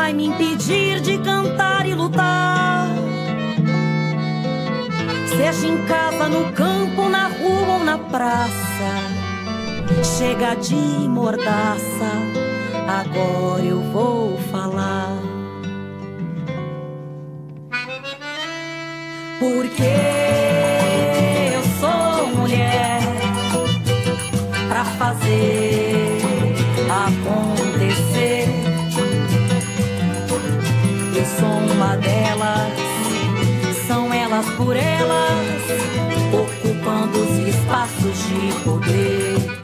Vai 0.00 0.14
me 0.14 0.28
impedir 0.28 0.98
de 1.02 1.18
cantar 1.18 1.86
e 1.86 1.94
lutar. 1.94 2.88
Seja 5.28 5.66
em 5.66 5.84
casa, 5.84 6.26
no 6.26 6.50
campo, 6.52 7.06
na 7.10 7.28
rua 7.28 7.74
ou 7.74 7.84
na 7.84 7.98
praça. 7.98 8.90
Chega 10.16 10.54
de 10.54 10.74
mordaça, 10.74 12.10
agora 12.88 13.62
eu 13.62 13.80
vou 13.92 14.38
falar. 14.50 15.18
Porque 19.38 20.19
elas 34.40 34.50
por 34.56 34.76
elas, 34.76 35.62
ocupando 36.32 37.18
os 37.18 37.48
espaços 37.48 38.18
de 38.26 38.64
poder. 38.64 39.60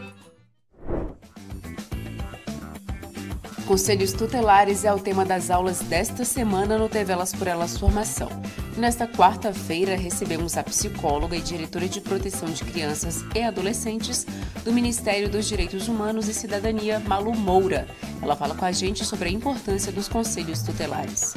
Conselhos 3.67 4.13
tutelares 4.13 4.85
é 4.85 4.93
o 4.93 4.99
tema 4.99 5.25
das 5.25 5.51
aulas 5.51 5.81
desta 5.81 6.25
semana 6.25 6.79
no 6.79 6.89
TV 6.89 7.13
Elas 7.13 7.33
por 7.33 7.49
Elas 7.49 7.77
Formação. 7.77 8.29
Nesta 8.77 9.09
quarta-feira, 9.09 9.97
recebemos 9.97 10.57
a 10.57 10.63
psicóloga 10.63 11.35
e 11.35 11.41
diretora 11.41 11.89
de 11.89 12.01
proteção 12.01 12.49
de 12.49 12.63
crianças 12.63 13.25
e 13.35 13.43
adolescentes 13.43 14.27
do 14.63 14.73
Ministério 14.73 15.29
dos 15.29 15.47
Direitos 15.47 15.89
Humanos 15.89 16.29
e 16.29 16.35
Cidadania, 16.35 17.01
Malu 17.01 17.35
Moura. 17.35 17.89
Ela 18.23 18.37
fala 18.37 18.55
com 18.55 18.65
a 18.65 18.73
gente 18.73 19.05
sobre 19.05 19.31
a 19.31 19.33
importância 19.33 19.91
dos 19.91 20.07
conselhos 20.07 20.63
tutelares. 20.63 21.35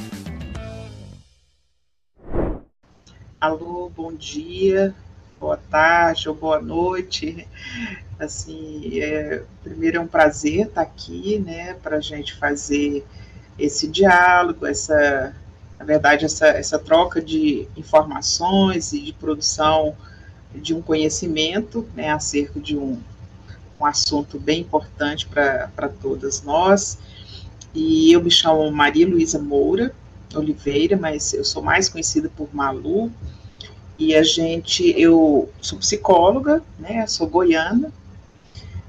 Alô, 3.41 3.89
bom 3.95 4.13
dia, 4.13 4.93
boa 5.39 5.55
tarde 5.55 6.27
ou 6.27 6.35
boa 6.35 6.59
noite. 6.61 7.47
Assim, 8.19 8.99
é, 8.99 9.43
primeiro 9.63 9.95
é 9.95 9.99
um 10.01 10.07
prazer 10.07 10.67
estar 10.67 10.81
aqui, 10.81 11.39
né, 11.39 11.73
para 11.75 11.95
a 11.95 12.01
gente 12.01 12.33
fazer 12.33 13.01
esse 13.57 13.87
diálogo, 13.87 14.65
essa, 14.65 15.33
na 15.79 15.85
verdade, 15.85 16.25
essa, 16.25 16.47
essa 16.47 16.77
troca 16.77 17.21
de 17.21 17.65
informações 17.77 18.91
e 18.91 18.99
de 18.99 19.13
produção 19.13 19.95
de 20.53 20.73
um 20.73 20.81
conhecimento, 20.81 21.87
né, 21.95 22.11
acerca 22.11 22.59
de 22.59 22.75
um, 22.75 23.01
um 23.79 23.85
assunto 23.85 24.37
bem 24.37 24.59
importante 24.59 25.25
para 25.25 25.87
todas 26.01 26.41
nós. 26.41 26.99
E 27.73 28.11
eu 28.11 28.21
me 28.21 28.29
chamo 28.29 28.69
Maria 28.69 29.07
Luísa 29.07 29.39
Moura 29.39 29.95
Oliveira, 30.35 30.97
mas 30.97 31.33
eu 31.33 31.43
sou 31.43 31.61
mais 31.61 31.89
conhecida 31.89 32.29
por 32.35 32.49
Malu. 32.53 33.11
E 33.97 34.15
a 34.15 34.23
gente, 34.23 34.93
eu 34.97 35.49
sou 35.61 35.77
psicóloga, 35.77 36.63
né, 36.77 37.05
sou 37.05 37.27
goiana, 37.27 37.91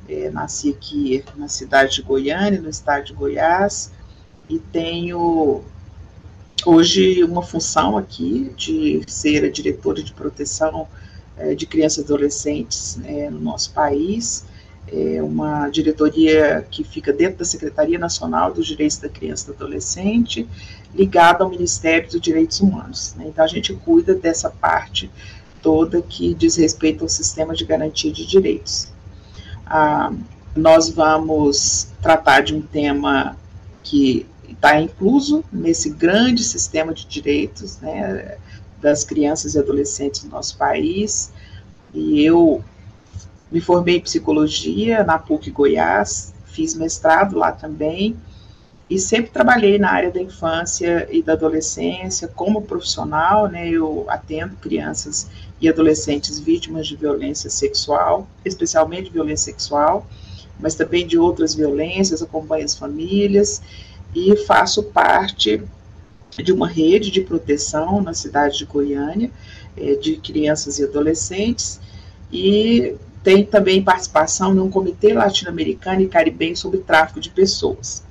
é, 0.09 0.31
nasci 0.31 0.71
aqui 0.71 1.25
na 1.37 1.49
cidade 1.49 1.97
de 1.97 2.03
Goiânia, 2.03 2.61
no 2.61 2.69
estado 2.69 3.07
de 3.07 3.13
Goiás, 3.13 3.93
e 4.49 4.59
tenho 4.59 5.63
hoje 6.67 7.23
uma 7.25 7.43
função 7.43 7.97
aqui 7.97 8.53
de 8.57 9.03
ser 9.07 9.45
a 9.45 9.51
diretora 9.51 10.03
de 10.03 10.13
proteção 10.13 10.87
é, 11.37 11.55
de 11.55 11.67
crianças 11.67 11.99
e 11.99 12.03
adolescentes 12.03 13.01
é, 13.05 13.31
no 13.31 13.41
nosso 13.41 13.73
país, 13.73 14.45
é 14.93 15.23
uma 15.23 15.69
diretoria 15.69 16.67
que 16.71 16.83
fica 16.83 17.13
dentro 17.13 17.39
da 17.39 17.45
Secretaria 17.45 17.99
Nacional 17.99 18.53
dos 18.53 18.67
Direitos 18.67 18.99
da 18.99 19.09
Criança 19.09 19.45
e 19.45 19.47
do 19.47 19.53
Adolescente, 19.53 20.49
ligada 20.95 21.45
ao 21.45 21.51
Ministério 21.51 22.11
dos 22.11 22.21
Direitos 22.21 22.61
Humanos. 22.61 23.15
Né? 23.17 23.27
Então, 23.29 23.45
a 23.45 23.49
gente 23.49 23.73
cuida 23.73 24.15
dessa 24.15 24.51
parte 24.51 25.11
toda 25.63 26.03
que 26.03 26.35
diz 26.35 26.57
respeito 26.57 27.05
ao 27.05 27.09
sistema 27.09 27.55
de 27.55 27.65
garantia 27.65 28.13
de 28.13 28.27
direitos. 28.27 28.89
Ah, 29.67 30.13
nós 30.57 30.89
vamos 30.89 31.89
tratar 32.03 32.41
de 32.41 32.55
um 32.55 32.63
tema 32.63 33.37
que 33.85 34.27
está 34.49 34.81
incluso 34.81 35.45
nesse 35.53 35.91
grande 35.91 36.43
sistema 36.43 36.93
de 36.93 37.07
direitos 37.07 37.79
né, 37.79 38.37
das 38.81 39.05
crianças 39.05 39.55
e 39.55 39.59
adolescentes 39.59 40.25
do 40.25 40.31
nosso 40.31 40.57
país. 40.57 41.33
E 41.95 42.25
eu 42.25 42.65
me 43.51 43.61
formei 43.61 43.97
em 43.97 44.01
psicologia 44.01 45.03
na 45.03 45.19
PUC 45.19 45.51
Goiás, 45.51 46.33
fiz 46.47 46.75
mestrado 46.75 47.37
lá 47.37 47.53
também, 47.53 48.17
e 48.89 48.99
sempre 48.99 49.31
trabalhei 49.31 49.79
na 49.79 49.91
área 49.91 50.11
da 50.11 50.21
infância 50.21 51.09
e 51.11 51.23
da 51.23 51.35
adolescência. 51.35 52.27
Como 52.27 52.63
profissional, 52.63 53.47
né, 53.47 53.69
eu 53.69 54.05
atendo 54.09 54.57
crianças 54.57 55.29
e 55.61 55.69
adolescentes 55.69 56.41
vítimas 56.41 56.89
de 56.89 56.97
violência 56.97 57.49
sexual, 57.49 58.27
especialmente 58.45 59.11
violência 59.11 59.53
sexual, 59.53 60.07
mas 60.59 60.75
também 60.75 61.07
de 61.07 61.17
outras 61.17 61.55
violências, 61.55 62.21
acompanho 62.21 62.65
as 62.65 62.75
famílias 62.75 63.63
e 64.15 64.37
faço 64.45 64.83
parte 64.83 65.63
de 66.37 66.53
uma 66.53 66.69
rede 66.69 67.11
de 67.11 67.21
proteção 67.21 68.01
na 68.01 68.13
cidade 68.13 68.59
de 68.59 68.65
Goiânia, 68.65 69.31
é, 69.77 69.95
de 69.95 70.17
crianças 70.17 70.79
e 70.79 70.85
adolescentes, 70.85 71.81
e 72.33 72.97
tem 73.23 73.45
também 73.45 73.83
participação 73.83 74.55
num 74.55 74.71
comitê 74.71 75.13
latino-americano 75.13 76.01
e 76.03 76.09
caribenho 76.09 76.57
sobre 76.57 76.79
tráfico 76.79 77.21
de 77.21 77.31
pessoas. 77.31 78.03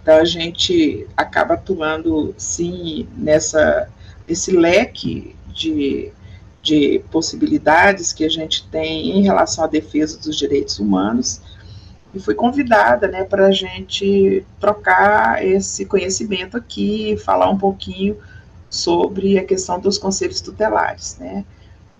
Então 0.00 0.16
a 0.16 0.24
gente 0.24 1.06
acaba 1.16 1.54
atuando 1.54 2.34
sim 2.36 3.08
nessa 3.16 3.88
esse 4.28 4.52
leque 4.52 5.36
de, 5.48 6.10
de 6.62 7.02
possibilidades 7.10 8.12
que 8.12 8.24
a 8.24 8.28
gente 8.28 8.66
tem 8.68 9.18
em 9.18 9.22
relação 9.22 9.64
à 9.64 9.66
defesa 9.66 10.18
dos 10.18 10.36
direitos 10.36 10.78
humanos 10.78 11.40
e 12.14 12.20
fui 12.20 12.34
convidada 12.34 13.08
né, 13.08 13.24
para 13.24 13.48
a 13.48 13.52
gente 13.52 14.44
trocar 14.60 15.44
esse 15.44 15.84
conhecimento 15.84 16.56
aqui, 16.56 17.16
falar 17.16 17.50
um 17.50 17.58
pouquinho 17.58 18.16
sobre 18.70 19.38
a 19.38 19.44
questão 19.44 19.80
dos 19.80 19.98
conselhos 19.98 20.40
tutelares. 20.40 21.16
Né. 21.18 21.44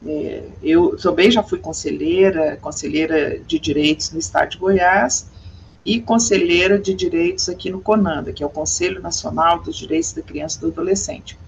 É, 0.07 0.43
eu 0.63 0.97
também 0.97 1.31
já 1.31 1.43
fui 1.43 1.59
conselheira, 1.59 2.57
conselheira 2.61 3.39
de 3.41 3.59
direitos 3.59 4.13
no 4.13 4.19
estado 4.19 4.51
de 4.51 4.59
Goiás, 4.59 5.27
e 5.85 6.01
conselheira 6.01 6.79
de 6.79 6.95
direitos 6.95 7.49
aqui 7.49 7.71
no 7.71 7.81
CONANDA, 7.81 8.33
que 8.33 8.43
é 8.43 8.47
o 8.47 8.51
Conselho 8.51 9.03
Nacional 9.03 9.61
dos 9.63 9.77
Direitos 9.77 10.13
da 10.15 10.23
Criança 10.23 10.59
e 10.59 10.61
do 10.63 10.69
Adolescente. 10.69 11.39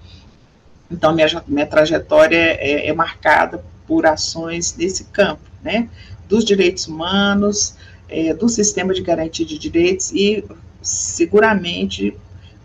Então, 0.90 1.14
minha, 1.14 1.42
minha 1.48 1.66
trajetória 1.66 2.36
é, 2.36 2.86
é 2.86 2.92
marcada 2.92 3.64
por 3.86 4.04
ações 4.04 4.76
nesse 4.76 5.04
campo, 5.04 5.42
né, 5.62 5.88
dos 6.28 6.44
direitos 6.44 6.86
humanos, 6.86 7.74
é, 8.08 8.34
do 8.34 8.48
sistema 8.48 8.92
de 8.92 9.02
garantia 9.02 9.46
de 9.46 9.58
direitos 9.58 10.12
e, 10.12 10.44
seguramente, 10.82 12.16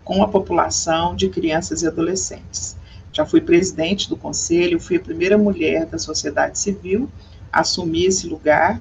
com 0.04 0.22
a 0.22 0.28
população 0.28 1.16
de 1.16 1.28
crianças 1.28 1.82
e 1.82 1.86
adolescentes. 1.86 2.76
Já 3.12 3.26
fui 3.26 3.40
presidente 3.40 4.08
do 4.08 4.16
conselho, 4.16 4.80
fui 4.80 4.96
a 4.96 5.00
primeira 5.00 5.36
mulher 5.36 5.86
da 5.86 5.98
sociedade 5.98 6.58
civil 6.58 7.10
a 7.52 7.60
assumir 7.60 8.06
esse 8.06 8.26
lugar, 8.26 8.80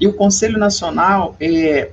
e 0.00 0.06
o 0.08 0.14
Conselho 0.14 0.58
Nacional 0.58 1.36
é, 1.38 1.92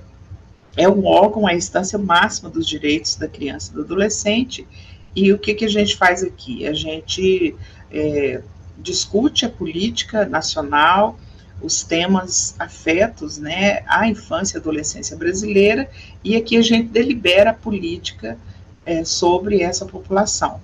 é 0.75 0.89
um 0.89 1.05
órgão, 1.05 1.45
a 1.45 1.53
instância 1.53 1.99
máxima 1.99 2.49
dos 2.49 2.65
direitos 2.65 3.15
da 3.15 3.27
criança 3.27 3.71
e 3.71 3.75
do 3.75 3.81
adolescente. 3.81 4.67
E 5.15 5.31
o 5.31 5.37
que, 5.37 5.53
que 5.53 5.65
a 5.65 5.69
gente 5.69 5.95
faz 5.95 6.23
aqui? 6.23 6.65
A 6.65 6.73
gente 6.73 7.55
é, 7.91 8.41
discute 8.79 9.45
a 9.45 9.49
política 9.49 10.25
nacional, 10.25 11.19
os 11.61 11.83
temas 11.83 12.55
afetos 12.57 13.37
né, 13.37 13.83
à 13.85 14.07
infância 14.07 14.57
e 14.57 14.59
adolescência 14.59 15.15
brasileira, 15.17 15.89
e 16.23 16.35
aqui 16.35 16.57
a 16.57 16.61
gente 16.61 16.87
delibera 16.87 17.51
a 17.51 17.53
política 17.53 18.37
é, 18.85 19.03
sobre 19.03 19.61
essa 19.61 19.85
população. 19.85 20.59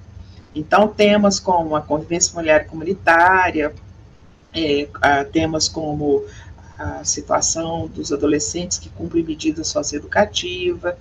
Então, 0.55 0.87
temas 0.87 1.39
como 1.39 1.75
a 1.75 1.81
convivência 1.81 2.33
mulher 2.33 2.65
comunitária, 2.67 3.73
é, 4.53 4.87
temas 5.31 5.67
como 5.67 6.23
a 6.77 7.03
situação 7.03 7.87
dos 7.87 8.11
adolescentes 8.11 8.77
que 8.77 8.89
cumprem 8.89 9.23
medida 9.23 9.63
socioeducativa, 9.63 10.97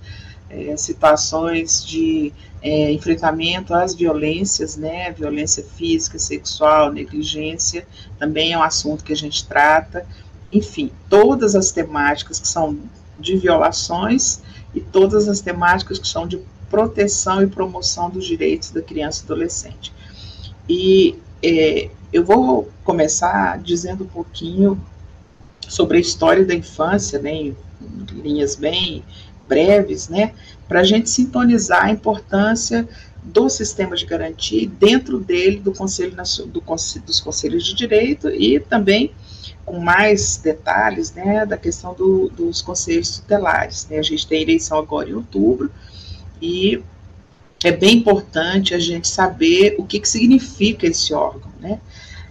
é, 0.49 0.75
situações 0.77 1.85
de 1.85 2.33
é, 2.61 2.91
enfrentamento 2.91 3.73
às 3.73 3.95
violências, 3.95 4.75
né, 4.75 5.11
violência 5.11 5.63
física, 5.63 6.19
sexual, 6.19 6.91
negligência, 6.91 7.87
também 8.19 8.53
é 8.53 8.57
um 8.57 8.63
assunto 8.63 9.03
que 9.03 9.13
a 9.13 9.15
gente 9.15 9.45
trata, 9.47 10.05
enfim, 10.51 10.91
todas 11.09 11.55
as 11.55 11.71
temáticas 11.71 12.39
que 12.39 12.47
são 12.47 12.77
de 13.19 13.37
violações 13.37 14.41
e 14.73 14.81
todas 14.81 15.27
as 15.27 15.41
temáticas 15.41 15.97
que 15.97 16.07
são 16.07 16.27
de 16.27 16.39
proteção 16.69 17.41
e 17.41 17.47
promoção 17.47 18.09
dos 18.09 18.25
direitos 18.25 18.71
da 18.71 18.81
criança 18.81 19.21
e 19.21 19.25
adolescente. 19.25 19.93
E 20.67 21.15
é, 21.43 21.89
eu 22.11 22.23
vou 22.23 22.69
começar 22.83 23.59
dizendo 23.59 24.03
um 24.03 24.07
pouquinho 24.07 24.81
sobre 25.67 25.97
a 25.97 25.99
história 25.99 26.45
da 26.45 26.53
infância, 26.53 27.19
né, 27.19 27.33
em 27.33 27.55
linhas 28.13 28.55
bem 28.55 29.03
breves, 29.47 30.09
né, 30.09 30.33
para 30.67 30.81
a 30.81 30.83
gente 30.83 31.09
sintonizar 31.09 31.85
a 31.85 31.91
importância 31.91 32.87
do 33.23 33.49
sistema 33.49 33.95
de 33.95 34.05
garantia 34.05 34.69
dentro 34.79 35.19
dele 35.19 35.59
do 35.59 35.71
conselho 35.71 36.15
do, 36.47 36.63
dos 37.05 37.19
conselhos 37.19 37.65
de 37.65 37.73
direito 37.73 38.29
e 38.29 38.59
também 38.59 39.11
com 39.65 39.79
mais 39.79 40.37
detalhes, 40.37 41.11
né, 41.13 41.45
da 41.45 41.57
questão 41.57 41.93
do, 41.95 42.29
dos 42.29 42.61
conselhos 42.61 43.17
tutelares. 43.17 43.87
Né, 43.89 43.97
a 43.97 44.03
gente 44.03 44.27
tem 44.27 44.43
eleição 44.43 44.77
agora 44.77 45.09
em 45.09 45.13
outubro 45.13 45.71
e 46.41 46.83
é 47.63 47.71
bem 47.71 47.97
importante 47.97 48.73
a 48.73 48.79
gente 48.79 49.07
saber 49.07 49.75
o 49.79 49.85
que, 49.85 49.99
que 49.99 50.07
significa 50.07 50.85
esse 50.85 51.13
órgão, 51.13 51.51
né? 51.59 51.79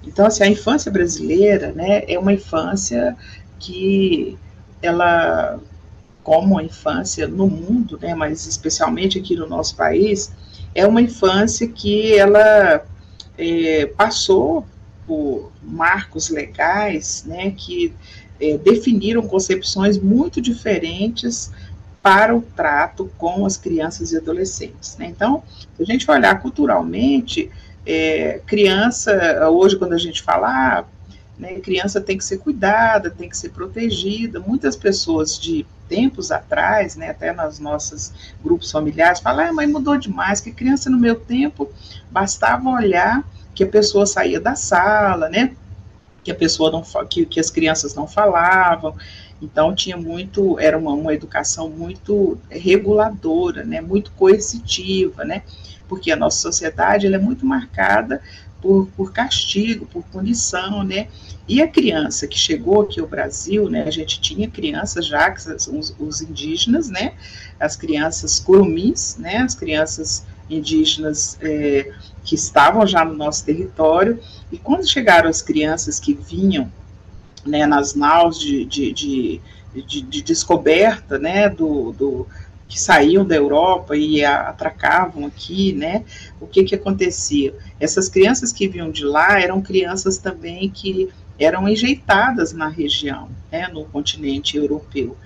Então, 0.07 0.27
assim, 0.27 0.45
a 0.45 0.49
infância 0.49 0.93
brasileira, 0.93 1.73
né, 1.73 2.03
é 2.07 2.19
uma 2.19 2.33
infância 2.33 3.17
que 3.59 4.37
ela, 4.83 5.59
como 6.23 6.59
a 6.59 6.63
infância 6.63 7.27
no 7.27 7.47
mundo, 7.49 7.99
né, 8.01 8.15
mas 8.15 8.47
especialmente 8.47 9.19
aqui 9.19 9.35
no 9.35 9.47
nosso 9.47 9.75
país, 9.75 10.31
é 10.75 10.87
uma 10.87 11.01
infância 11.01 11.67
que 11.67 12.17
ela 12.19 12.85
é, 13.39 13.87
passou 13.97 14.67
por 15.07 15.51
marcos 15.63 16.29
legais, 16.29 17.25
né, 17.27 17.53
que 17.57 17.95
é, 18.41 18.59
definiram 18.59 19.23
concepções 19.23 19.99
muito 19.99 20.41
diferentes 20.41 21.51
para 22.05 22.37
o 22.37 22.43
trato 22.43 23.11
com 23.17 23.47
as 23.47 23.57
crianças 23.57 24.13
e 24.13 24.19
adolescentes. 24.19 24.95
Né? 24.99 25.07
Então, 25.07 25.43
se 25.75 25.83
a 25.83 25.87
gente 25.87 26.09
olhar 26.11 26.39
culturalmente, 26.39 27.51
é, 27.87 28.43
criança, 28.47 29.49
hoje 29.49 29.79
quando 29.79 29.95
a 29.95 29.99
gente 29.99 30.23
fala, 30.23 30.49
ah, 30.49 30.85
né, 31.39 31.55
criança 31.61 32.03
tem 32.03 32.19
que 32.19 32.25
ser 32.25 32.37
cuidada, 32.37 33.09
tem 33.09 33.27
que 33.27 33.37
ser 33.39 33.49
protegida, 33.49 34.39
muitas 34.39 34.77
pessoas 34.77 35.41
de 35.41 35.65
tempos 35.89 36.31
atrás, 36.31 36.95
né, 36.95 37.09
até 37.09 37.33
nas 37.33 37.59
nossas 37.59 38.13
grupos 38.45 38.71
familiares, 38.71 39.21
falam, 39.21 39.47
ah, 39.47 39.53
mas 39.55 39.71
mudou 39.71 39.97
demais, 39.97 40.41
que 40.41 40.53
criança 40.53 40.91
no 40.91 40.99
meu 40.99 41.15
tempo 41.15 41.71
bastava 42.11 42.69
olhar 42.69 43.25
que 43.55 43.65
a 43.65 43.69
pessoa 43.69 44.05
saía 44.05 44.39
da 44.39 44.55
sala, 44.55 45.31
né, 45.31 45.57
que 46.25 46.31
a 46.31 46.35
pessoa 46.35 46.71
não, 46.71 46.83
que, 47.05 47.27
que 47.27 47.39
as 47.39 47.51
crianças 47.51 47.95
não 47.95 48.09
falavam, 48.09 48.97
então 49.41 49.75
tinha 49.75 49.97
muito, 49.97 50.59
era 50.59 50.77
uma, 50.77 50.93
uma 50.93 51.15
educação 51.15 51.69
muito 51.69 52.39
reguladora, 52.51 53.63
né, 53.63 53.81
muito 53.81 54.11
coercitiva, 54.13 55.25
né, 55.25 55.43
porque 55.87 56.11
a 56.11 56.17
nossa 56.17 56.39
sociedade 56.39 57.07
ela 57.07 57.17
é 57.17 57.19
muito 57.19 57.45
marcada 57.45 58.23
por, 58.65 58.87
por 58.97 59.13
castigo, 59.13 59.85
por 59.85 60.03
punição, 60.05 60.83
né? 60.83 61.09
E 61.47 61.61
a 61.61 61.69
criança 61.69 62.27
que 62.27 62.39
chegou 62.39 62.81
aqui 62.81 62.99
ao 62.99 63.07
Brasil, 63.07 63.69
né? 63.69 63.83
A 63.83 63.91
gente 63.91 64.19
tinha 64.19 64.49
crianças 64.49 65.07
já, 65.07 65.35
os, 65.71 65.95
os 65.99 66.23
indígenas, 66.23 66.89
né? 66.89 67.13
As 67.61 67.77
crianças 67.77 68.41
curumins, 68.41 69.19
né? 69.19 69.37
As 69.37 69.55
crianças 69.55 70.25
indígenas 70.49 71.39
é, 71.41 71.93
que 72.23 72.35
estavam 72.35 72.87
já 72.87 73.05
no 73.05 73.15
nosso 73.15 73.45
território. 73.45 74.21
E 74.51 74.59
quando 74.59 74.89
chegaram 74.89 75.29
as 75.29 75.43
crianças 75.43 75.99
que 75.99 76.15
vinham 76.15 76.71
né, 77.45 77.67
nas 77.67 77.95
naus 77.95 78.39
de, 78.39 78.65
de, 78.65 78.93
de, 78.93 79.41
de, 79.75 80.01
de 80.03 80.23
descoberta 80.23 81.19
né, 81.19 81.49
do, 81.49 81.93
do, 81.93 82.27
que 82.69 82.81
saíam 82.81 83.25
da 83.25 83.37
Europa 83.37 83.97
e 83.97 84.25
atracavam 84.25 85.27
aqui, 85.27 85.73
né? 85.73 86.03
O 86.41 86.47
que 86.47 86.65
que 86.65 86.75
acontecia? 86.75 87.55
Essas 87.79 88.09
crianças 88.09 88.53
que 88.53 88.67
vinham 88.67 88.91
de 88.91 89.05
lá 89.05 89.41
eram 89.41 89.61
crianças 89.61 90.19
também 90.19 90.71
que 90.71 91.09
eram 91.39 91.69
enjeitadas 91.69 92.53
na 92.53 92.69
região, 92.69 93.29
né, 93.51 93.69
no 93.69 93.85
continente 93.85 94.57
europeu. 94.57 95.17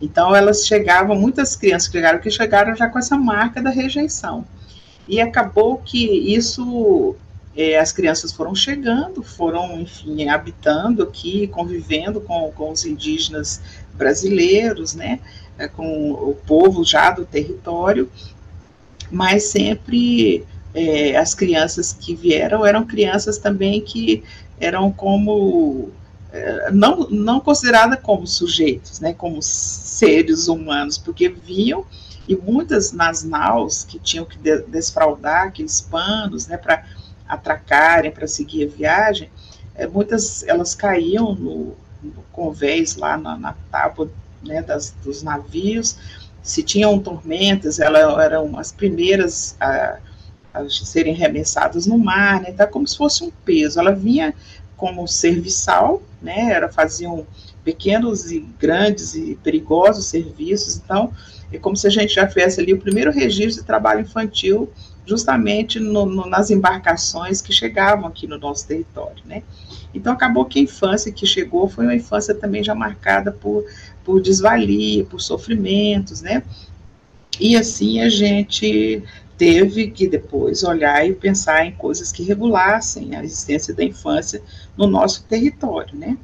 Então 0.00 0.34
elas 0.34 0.66
chegavam, 0.66 1.16
muitas 1.16 1.56
crianças 1.56 1.88
que 1.88 1.96
chegaram 1.96 2.18
que 2.18 2.30
chegaram 2.30 2.74
já 2.74 2.88
com 2.88 2.98
essa 2.98 3.16
marca 3.16 3.62
da 3.62 3.70
rejeição. 3.70 4.44
E 5.08 5.20
acabou 5.20 5.78
que 5.78 6.04
isso 6.34 7.14
é, 7.56 7.78
as 7.78 7.92
crianças 7.92 8.32
foram 8.32 8.54
chegando, 8.54 9.22
foram, 9.22 9.80
enfim, 9.80 10.28
habitando 10.28 11.02
aqui, 11.02 11.46
convivendo 11.48 12.20
com, 12.20 12.50
com 12.52 12.70
os 12.70 12.84
indígenas 12.84 13.60
brasileiros, 13.94 14.94
né? 14.94 15.20
é, 15.58 15.68
com 15.68 16.12
o 16.12 16.34
povo 16.46 16.84
já 16.84 17.10
do 17.10 17.24
território, 17.24 18.10
mas 19.10 19.44
sempre 19.44 20.44
é, 20.74 21.16
as 21.16 21.34
crianças 21.34 21.92
que 21.92 22.14
vieram 22.14 22.64
eram 22.64 22.86
crianças 22.86 23.38
também 23.38 23.80
que 23.80 24.22
eram 24.60 24.90
como 24.90 25.90
é, 26.32 26.70
não, 26.70 27.08
não 27.08 27.40
consideradas 27.40 28.00
como 28.00 28.26
sujeitos, 28.26 29.00
né, 29.00 29.12
como 29.12 29.40
seres 29.40 30.48
humanos, 30.48 30.98
porque 30.98 31.28
vinham 31.28 31.84
e 32.28 32.36
muitas 32.36 32.92
nas 32.92 33.22
naus 33.22 33.84
que 33.84 33.98
tinham 33.98 34.24
que 34.24 34.38
de, 34.38 34.62
desfraldar 34.62 35.48
aqueles 35.48 35.80
panos, 35.80 36.46
né, 36.46 36.56
para 36.56 36.84
atracarem, 37.28 38.10
para 38.10 38.26
seguir 38.26 38.64
a 38.64 38.76
viagem, 38.76 39.30
é, 39.74 39.86
muitas 39.86 40.42
elas 40.44 40.74
caíam 40.74 41.34
no, 41.34 41.74
no 42.02 42.22
convés 42.32 42.96
lá 42.96 43.16
na, 43.16 43.36
na 43.36 43.54
tábua 43.70 44.10
né, 44.42 44.62
das, 44.62 44.94
dos 45.04 45.22
navios. 45.22 45.96
Se 46.42 46.62
tinham 46.62 46.98
tormentas, 46.98 47.78
elas 47.78 48.18
eram 48.18 48.58
as 48.58 48.72
primeiras 48.72 49.56
a, 49.60 49.98
a 50.54 50.68
serem 50.68 51.14
remessadas 51.14 51.86
no 51.86 51.98
mar, 51.98 52.40
né, 52.40 52.50
então, 52.50 52.66
como 52.68 52.86
se 52.86 52.96
fosse 52.96 53.24
um 53.24 53.30
peso. 53.44 53.78
Ela 53.78 53.92
vinha 53.92 54.34
como 54.76 55.06
serviçal, 55.06 56.02
né, 56.20 56.52
era, 56.52 56.68
faziam 56.68 57.26
pequenos 57.64 58.30
e 58.30 58.40
grandes 58.40 59.14
e 59.14 59.36
perigosos 59.42 60.06
serviços, 60.06 60.76
então 60.76 61.12
é 61.52 61.58
como 61.58 61.76
se 61.76 61.86
a 61.86 61.90
gente 61.90 62.14
já 62.14 62.26
fizesse 62.26 62.60
ali 62.60 62.72
o 62.72 62.78
primeiro 62.78 63.10
registro 63.10 63.62
de 63.62 63.66
trabalho 63.66 64.00
infantil 64.00 64.70
justamente 65.06 65.78
no, 65.78 66.04
no, 66.04 66.26
nas 66.26 66.50
embarcações 66.50 67.40
que 67.40 67.52
chegavam 67.52 68.06
aqui 68.08 68.26
no 68.26 68.38
nosso 68.38 68.66
território, 68.66 69.22
né? 69.24 69.42
Então 69.94 70.12
acabou 70.12 70.44
que 70.44 70.58
a 70.58 70.62
infância 70.62 71.12
que 71.12 71.24
chegou 71.24 71.68
foi 71.68 71.84
uma 71.84 71.94
infância 71.94 72.34
também 72.34 72.62
já 72.62 72.74
marcada 72.74 73.30
por, 73.30 73.64
por 74.04 74.20
desvalia, 74.20 75.04
por 75.04 75.20
sofrimentos, 75.20 76.20
né? 76.20 76.42
E 77.38 77.56
assim 77.56 78.00
a 78.00 78.08
gente 78.08 79.02
teve 79.38 79.90
que 79.90 80.08
depois 80.08 80.64
olhar 80.64 81.06
e 81.06 81.14
pensar 81.14 81.64
em 81.66 81.72
coisas 81.72 82.10
que 82.10 82.22
regulassem 82.22 83.14
a 83.14 83.22
existência 83.22 83.74
da 83.74 83.84
infância 83.84 84.42
no 84.76 84.86
nosso 84.86 85.24
território, 85.24 85.96
né? 85.96 86.18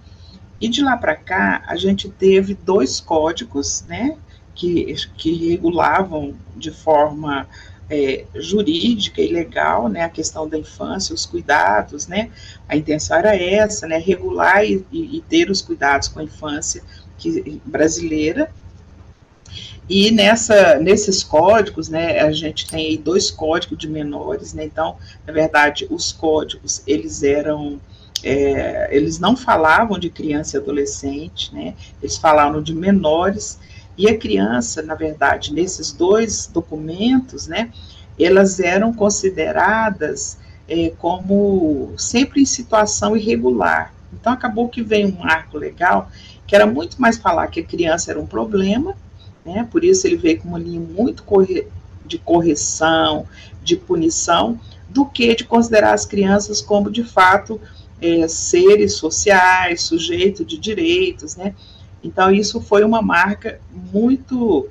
E 0.61 0.69
de 0.69 0.83
lá 0.83 0.97
para 0.97 1.15
cá 1.15 1.63
a 1.67 1.77
gente 1.77 2.09
teve 2.09 2.55
dois 2.55 3.01
códigos, 3.01 3.85
né? 3.87 4.17
Que, 4.55 4.95
que 5.17 5.49
regulavam 5.49 6.35
de 6.57 6.71
forma 6.71 7.49
é, 7.93 8.25
jurídica 8.35 9.21
e 9.21 9.31
legal, 9.31 9.87
né, 9.87 10.03
a 10.05 10.09
questão 10.09 10.49
da 10.49 10.59
infância, 10.59 11.15
os 11.15 11.27
cuidados, 11.27 12.07
né, 12.07 12.31
a 12.67 12.75
intenção 12.75 13.19
era 13.19 13.37
essa, 13.37 13.87
né, 13.87 13.99
regular 13.99 14.65
e, 14.65 14.85
e 14.91 15.23
ter 15.29 15.51
os 15.51 15.61
cuidados 15.61 16.09
com 16.09 16.21
a 16.21 16.25
infância 16.25 16.83
que, 17.19 17.61
brasileira, 17.65 18.51
e 19.89 20.11
nessa, 20.11 20.79
nesses 20.79 21.23
códigos, 21.23 21.91
né, 21.91 22.21
a 22.21 22.33
gente 22.33 22.67
tem 22.67 22.97
dois 22.99 23.31
códigos 23.31 23.77
de 23.77 23.89
menores, 23.89 24.55
né, 24.55 24.65
então, 24.65 24.97
na 25.27 25.33
verdade, 25.33 25.87
os 25.91 26.13
códigos, 26.13 26.83
eles 26.87 27.23
eram, 27.23 27.79
é, 28.25 28.89
eles 28.91 29.19
não 29.19 29.37
falavam 29.37 29.99
de 29.99 30.09
criança 30.09 30.57
e 30.57 30.61
adolescente, 30.61 31.53
né, 31.53 31.75
eles 32.01 32.17
falavam 32.17 32.63
de 32.63 32.75
menores, 32.75 33.59
e 33.97 34.09
a 34.09 34.17
criança, 34.17 34.83
na 34.83 34.95
verdade, 34.95 35.53
nesses 35.53 35.93
dois 35.93 36.47
documentos, 36.47 37.47
né, 37.47 37.71
elas 38.19 38.61
eram 38.61 38.93
consideradas 38.93 40.39
é, 40.69 40.93
como 40.99 41.93
sempre 41.97 42.43
em 42.43 42.47
situação 42.47 43.17
irregular. 43.17 43.93
Então, 44.13 44.33
acabou 44.33 44.69
que 44.69 44.83
veio 44.83 45.09
um 45.09 45.19
marco 45.19 45.59
legal, 45.59 46.11
que 46.47 46.55
era 46.55 46.67
muito 46.67 47.01
mais 47.01 47.19
falar 47.19 47.47
que 47.49 47.61
a 47.61 47.65
criança 47.65 48.11
era 48.11 48.21
um 48.21 48.27
problema, 48.27 48.95
né, 49.45 49.67
por 49.71 49.85
isso 49.85 50.07
ele 50.07 50.17
veio 50.17 50.41
com 50.41 50.49
uma 50.49 50.59
linha 50.59 50.81
muito 50.81 51.23
corre 51.25 51.67
de 52.05 52.19
correção, 52.19 53.27
de 53.63 53.77
punição, 53.77 54.59
do 54.89 55.07
que 55.07 55.35
de 55.35 55.45
considerar 55.45 55.95
as 55.95 56.05
crianças 56.05 56.61
como, 56.61 56.91
de 56.91 57.03
fato, 57.03 57.61
é, 58.01 58.27
seres 58.29 58.95
sociais, 58.95 59.83
sujeito 59.83 60.45
de 60.45 60.59
direitos, 60.59 61.37
né? 61.37 61.55
Então, 62.03 62.31
isso 62.31 62.61
foi 62.61 62.85
uma 62.85 63.01
marca 63.01 63.61
muito 63.93 64.69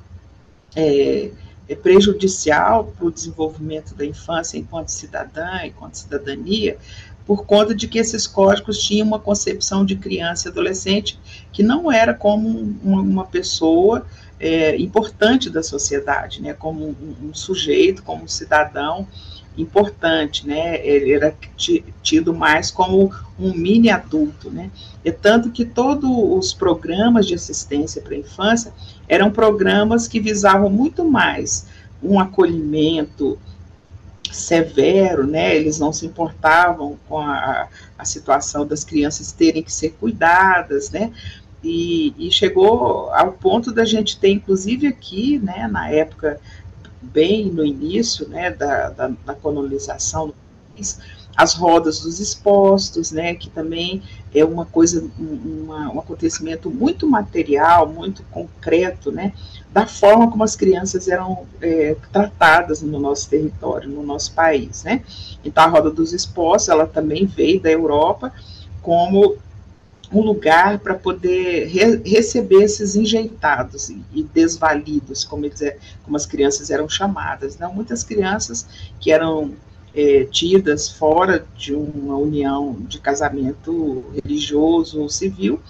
é, 0.75 1.31
é 1.67 1.75
prejudicial 1.75 2.93
para 2.97 3.07
o 3.07 3.11
desenvolvimento 3.11 3.95
da 3.95 4.05
infância 4.05 4.57
enquanto 4.57 4.89
cidadã, 4.89 5.63
enquanto 5.63 5.95
cidadania, 5.95 6.77
por 7.25 7.45
conta 7.45 7.73
de 7.73 7.87
que 7.87 7.99
esses 7.99 8.27
códigos 8.27 8.81
tinham 8.83 9.07
uma 9.07 9.19
concepção 9.19 9.85
de 9.85 9.95
criança 9.95 10.47
e 10.47 10.51
adolescente 10.51 11.19
que 11.51 11.63
não 11.63 11.91
era 11.91 12.13
como 12.13 12.75
uma, 12.83 13.25
pessoa 13.25 14.05
é, 14.39 14.75
importante 14.75 15.49
da 15.49 15.61
sociedade, 15.61 16.41
né, 16.41 16.53
como 16.53 16.89
um, 16.89 17.29
um, 17.29 17.33
sujeito, 17.33 18.03
como 18.03 18.23
um 18.23 18.27
cidadão 18.27 19.07
importante, 19.57 20.47
né, 20.47 20.85
ele 20.85 21.11
era 21.11 21.35
tido 22.01 22.33
mais 22.33 22.71
como 22.71 23.11
um 23.37 23.53
mini 23.53 23.89
adulto, 23.89 24.49
né, 24.49 24.71
é 25.03 25.11
tanto 25.11 25.51
que 25.51 25.65
todos 25.65 26.09
os 26.09 26.53
programas 26.53 27.27
de 27.27 27.33
assistência 27.33 28.01
para 28.01 28.15
a 28.15 28.19
infância 28.19 28.73
eram 29.07 29.29
programas 29.29 30.07
que 30.07 30.19
visavam 30.19 30.69
muito 30.69 31.03
mais 31.03 31.65
um 32.01 32.19
acolhimento, 32.19 33.37
severo, 34.31 35.27
né? 35.27 35.55
Eles 35.55 35.79
não 35.79 35.91
se 35.91 36.05
importavam 36.05 36.97
com 37.07 37.19
a, 37.19 37.67
a 37.97 38.05
situação 38.05 38.65
das 38.65 38.83
crianças 38.83 39.31
terem 39.31 39.61
que 39.61 39.71
ser 39.71 39.91
cuidadas, 39.99 40.89
né? 40.89 41.11
E, 41.63 42.13
e, 42.17 42.31
chegou 42.31 43.11
ao 43.13 43.33
ponto 43.33 43.71
da 43.71 43.85
gente 43.85 44.17
ter, 44.17 44.29
inclusive 44.29 44.87
aqui, 44.87 45.37
né, 45.37 45.67
na 45.67 45.91
época, 45.91 46.39
bem 47.01 47.51
no 47.51 47.65
início, 47.65 48.27
né, 48.27 48.51
da, 48.51 48.89
da, 48.89 49.11
da 49.25 49.33
colonização 49.33 50.27
do 50.27 50.35
país, 50.73 50.99
as 51.35 51.53
rodas 51.53 52.01
dos 52.01 52.19
expostos, 52.19 53.11
né, 53.11 53.33
que 53.35 53.49
também 53.49 54.03
é 54.33 54.43
uma 54.43 54.65
coisa, 54.65 55.03
uma, 55.17 55.91
um 55.91 55.99
acontecimento 55.99 56.69
muito 56.69 57.07
material, 57.07 57.87
muito 57.87 58.23
concreto, 58.31 59.11
né, 59.11 59.33
da 59.71 59.87
forma 59.87 60.29
como 60.29 60.43
as 60.43 60.55
crianças 60.55 61.07
eram 61.07 61.45
é, 61.61 61.95
tratadas 62.11 62.81
no 62.81 62.99
nosso 62.99 63.29
território, 63.29 63.89
no 63.89 64.03
nosso 64.03 64.33
país, 64.33 64.83
né. 64.83 65.03
Então, 65.43 65.63
a 65.63 65.67
roda 65.67 65.89
dos 65.89 66.13
expostos, 66.13 66.69
ela 66.69 66.85
também 66.85 67.25
veio 67.25 67.59
da 67.59 67.71
Europa 67.71 68.31
como 68.81 69.37
um 70.11 70.21
lugar 70.21 70.79
para 70.79 70.93
poder 70.93 71.67
re 71.67 72.01
receber 72.05 72.63
esses 72.63 72.95
enjeitados 72.95 73.89
e, 73.89 74.03
e 74.13 74.23
desvalidos, 74.23 75.23
como, 75.23 75.45
eles, 75.45 75.61
é, 75.61 75.77
como 76.03 76.17
as 76.17 76.25
crianças 76.25 76.69
eram 76.69 76.89
chamadas. 76.89 77.57
Né? 77.57 77.67
Muitas 77.73 78.03
crianças 78.03 78.67
que 78.99 79.11
eram 79.11 79.53
é, 79.95 80.25
tidas 80.25 80.89
fora 80.89 81.45
de 81.55 81.73
uma 81.73 82.17
união 82.17 82.75
de 82.87 82.99
casamento 82.99 84.05
religioso 84.23 85.01
ou 85.01 85.09
civil, 85.09 85.61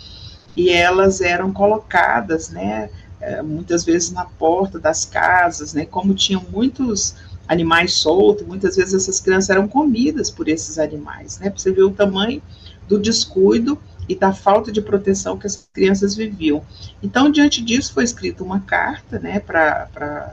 e 0.55 0.69
elas 0.69 1.21
eram 1.21 1.51
colocadas, 1.53 2.49
né, 2.49 2.89
é, 3.19 3.41
muitas 3.41 3.85
vezes 3.85 4.11
na 4.11 4.25
porta 4.25 4.79
das 4.79 5.05
casas, 5.05 5.73
né, 5.73 5.85
como 5.85 6.13
tinham 6.13 6.43
muitos 6.51 7.15
animais 7.47 7.93
soltos, 7.93 8.45
muitas 8.45 8.75
vezes 8.75 8.93
essas 8.93 9.19
crianças 9.19 9.49
eram 9.49 9.67
comidas 9.67 10.29
por 10.29 10.47
esses 10.49 10.77
animais, 10.77 11.39
né, 11.39 11.49
para 11.49 11.59
você 11.59 11.71
ver 11.71 11.83
o 11.83 11.91
tamanho 11.91 12.41
do 12.87 12.99
descuido 12.99 13.77
e 14.11 14.15
da 14.15 14.33
falta 14.33 14.71
de 14.71 14.81
proteção 14.81 15.37
que 15.37 15.47
as 15.47 15.69
crianças 15.71 16.15
viviam. 16.15 16.61
Então, 17.01 17.31
diante 17.31 17.61
disso, 17.61 17.93
foi 17.93 18.03
escrita 18.03 18.43
uma 18.43 18.59
carta, 18.59 19.17
né, 19.19 19.39
para 19.39 20.29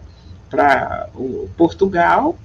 Portugal, 1.56 2.36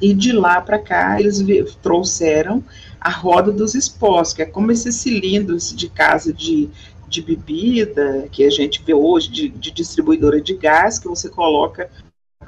e 0.00 0.12
de 0.12 0.32
lá 0.32 0.60
para 0.60 0.78
cá 0.78 1.20
eles 1.20 1.44
trouxeram 1.82 2.64
a 3.00 3.10
roda 3.10 3.52
dos 3.52 3.74
expostos, 3.76 4.34
que 4.34 4.42
é 4.42 4.46
como 4.46 4.72
esses 4.72 4.96
cilindros 4.96 5.74
de 5.74 5.88
casa 5.88 6.32
de, 6.32 6.68
de 7.06 7.22
bebida 7.22 8.26
que 8.32 8.44
a 8.44 8.50
gente 8.50 8.82
vê 8.82 8.92
hoje, 8.92 9.30
de, 9.30 9.48
de 9.50 9.70
distribuidora 9.70 10.40
de 10.40 10.56
gás, 10.56 10.98
que 10.98 11.06
você 11.06 11.28
coloca, 11.28 11.88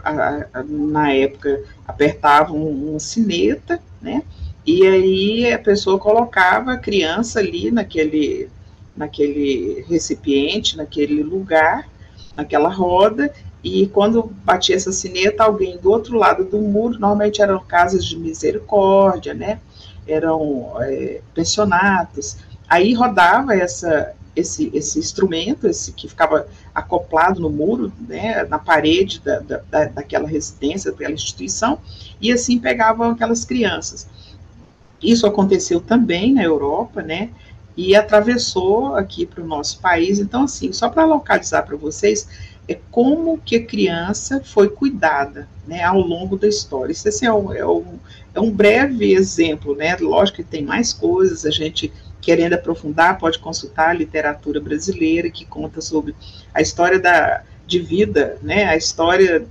a, 0.02 0.46
a, 0.52 0.62
na 0.64 1.12
época, 1.12 1.62
apertava 1.86 2.52
um, 2.52 2.98
sineta, 2.98 3.80
né? 4.00 4.24
E 4.66 4.86
aí 4.86 5.52
a 5.52 5.58
pessoa 5.58 5.98
colocava 5.98 6.72
a 6.72 6.78
criança 6.78 7.40
ali 7.40 7.70
naquele, 7.70 8.48
naquele 8.96 9.84
recipiente, 9.88 10.76
naquele 10.76 11.22
lugar, 11.22 11.88
naquela 12.36 12.68
roda, 12.68 13.32
e 13.62 13.86
quando 13.86 14.24
batia 14.44 14.74
essa 14.74 14.92
sineta, 14.92 15.44
alguém 15.44 15.78
do 15.78 15.90
outro 15.90 16.16
lado 16.16 16.44
do 16.44 16.58
muro, 16.58 16.98
normalmente 16.98 17.40
eram 17.40 17.60
casas 17.64 18.04
de 18.04 18.18
misericórdia, 18.18 19.34
né? 19.34 19.60
Eram 20.06 20.72
é, 20.80 21.20
pensionatos. 21.32 22.38
Aí 22.68 22.92
rodava 22.92 23.54
essa, 23.54 24.14
esse, 24.34 24.70
esse 24.74 24.98
instrumento, 24.98 25.68
esse 25.68 25.92
que 25.92 26.08
ficava 26.08 26.46
acoplado 26.74 27.40
no 27.40 27.50
muro, 27.50 27.92
né, 28.08 28.44
na 28.44 28.58
parede 28.58 29.20
da, 29.20 29.38
da, 29.40 29.84
daquela 29.84 30.26
residência, 30.26 30.90
daquela 30.90 31.12
instituição, 31.12 31.78
e 32.20 32.32
assim 32.32 32.58
pegavam 32.58 33.10
aquelas 33.10 33.44
crianças. 33.44 34.08
Isso 35.02 35.26
aconteceu 35.26 35.80
também 35.80 36.32
na 36.32 36.42
Europa, 36.42 37.02
né? 37.02 37.30
E 37.76 37.94
atravessou 37.96 38.94
aqui 38.94 39.26
para 39.26 39.42
o 39.42 39.46
nosso 39.46 39.80
país. 39.80 40.18
Então, 40.18 40.44
assim, 40.44 40.72
só 40.72 40.88
para 40.88 41.04
localizar 41.04 41.62
para 41.62 41.76
vocês, 41.76 42.28
é 42.68 42.78
como 42.90 43.38
que 43.38 43.56
a 43.56 43.66
criança 43.66 44.40
foi 44.44 44.68
cuidada 44.68 45.48
né, 45.66 45.82
ao 45.82 45.98
longo 45.98 46.36
da 46.36 46.46
história. 46.46 46.92
Isso 46.92 47.08
assim, 47.08 47.26
é, 47.26 47.32
um, 47.32 47.52
é, 47.52 47.66
um, 47.66 47.98
é 48.34 48.40
um 48.40 48.50
breve 48.50 49.14
exemplo, 49.14 49.74
né? 49.74 49.96
Lógico 50.00 50.36
que 50.36 50.44
tem 50.44 50.62
mais 50.62 50.92
coisas, 50.92 51.44
a 51.44 51.50
gente 51.50 51.92
querendo 52.20 52.52
aprofundar, 52.52 53.18
pode 53.18 53.38
consultar 53.40 53.88
a 53.88 53.94
literatura 53.94 54.60
brasileira 54.60 55.28
que 55.28 55.44
conta 55.44 55.80
sobre 55.80 56.14
a 56.54 56.62
história 56.62 56.98
da, 57.00 57.42
de 57.66 57.80
vida, 57.80 58.38
né, 58.40 58.64
a 58.64 58.76
história 58.76 59.44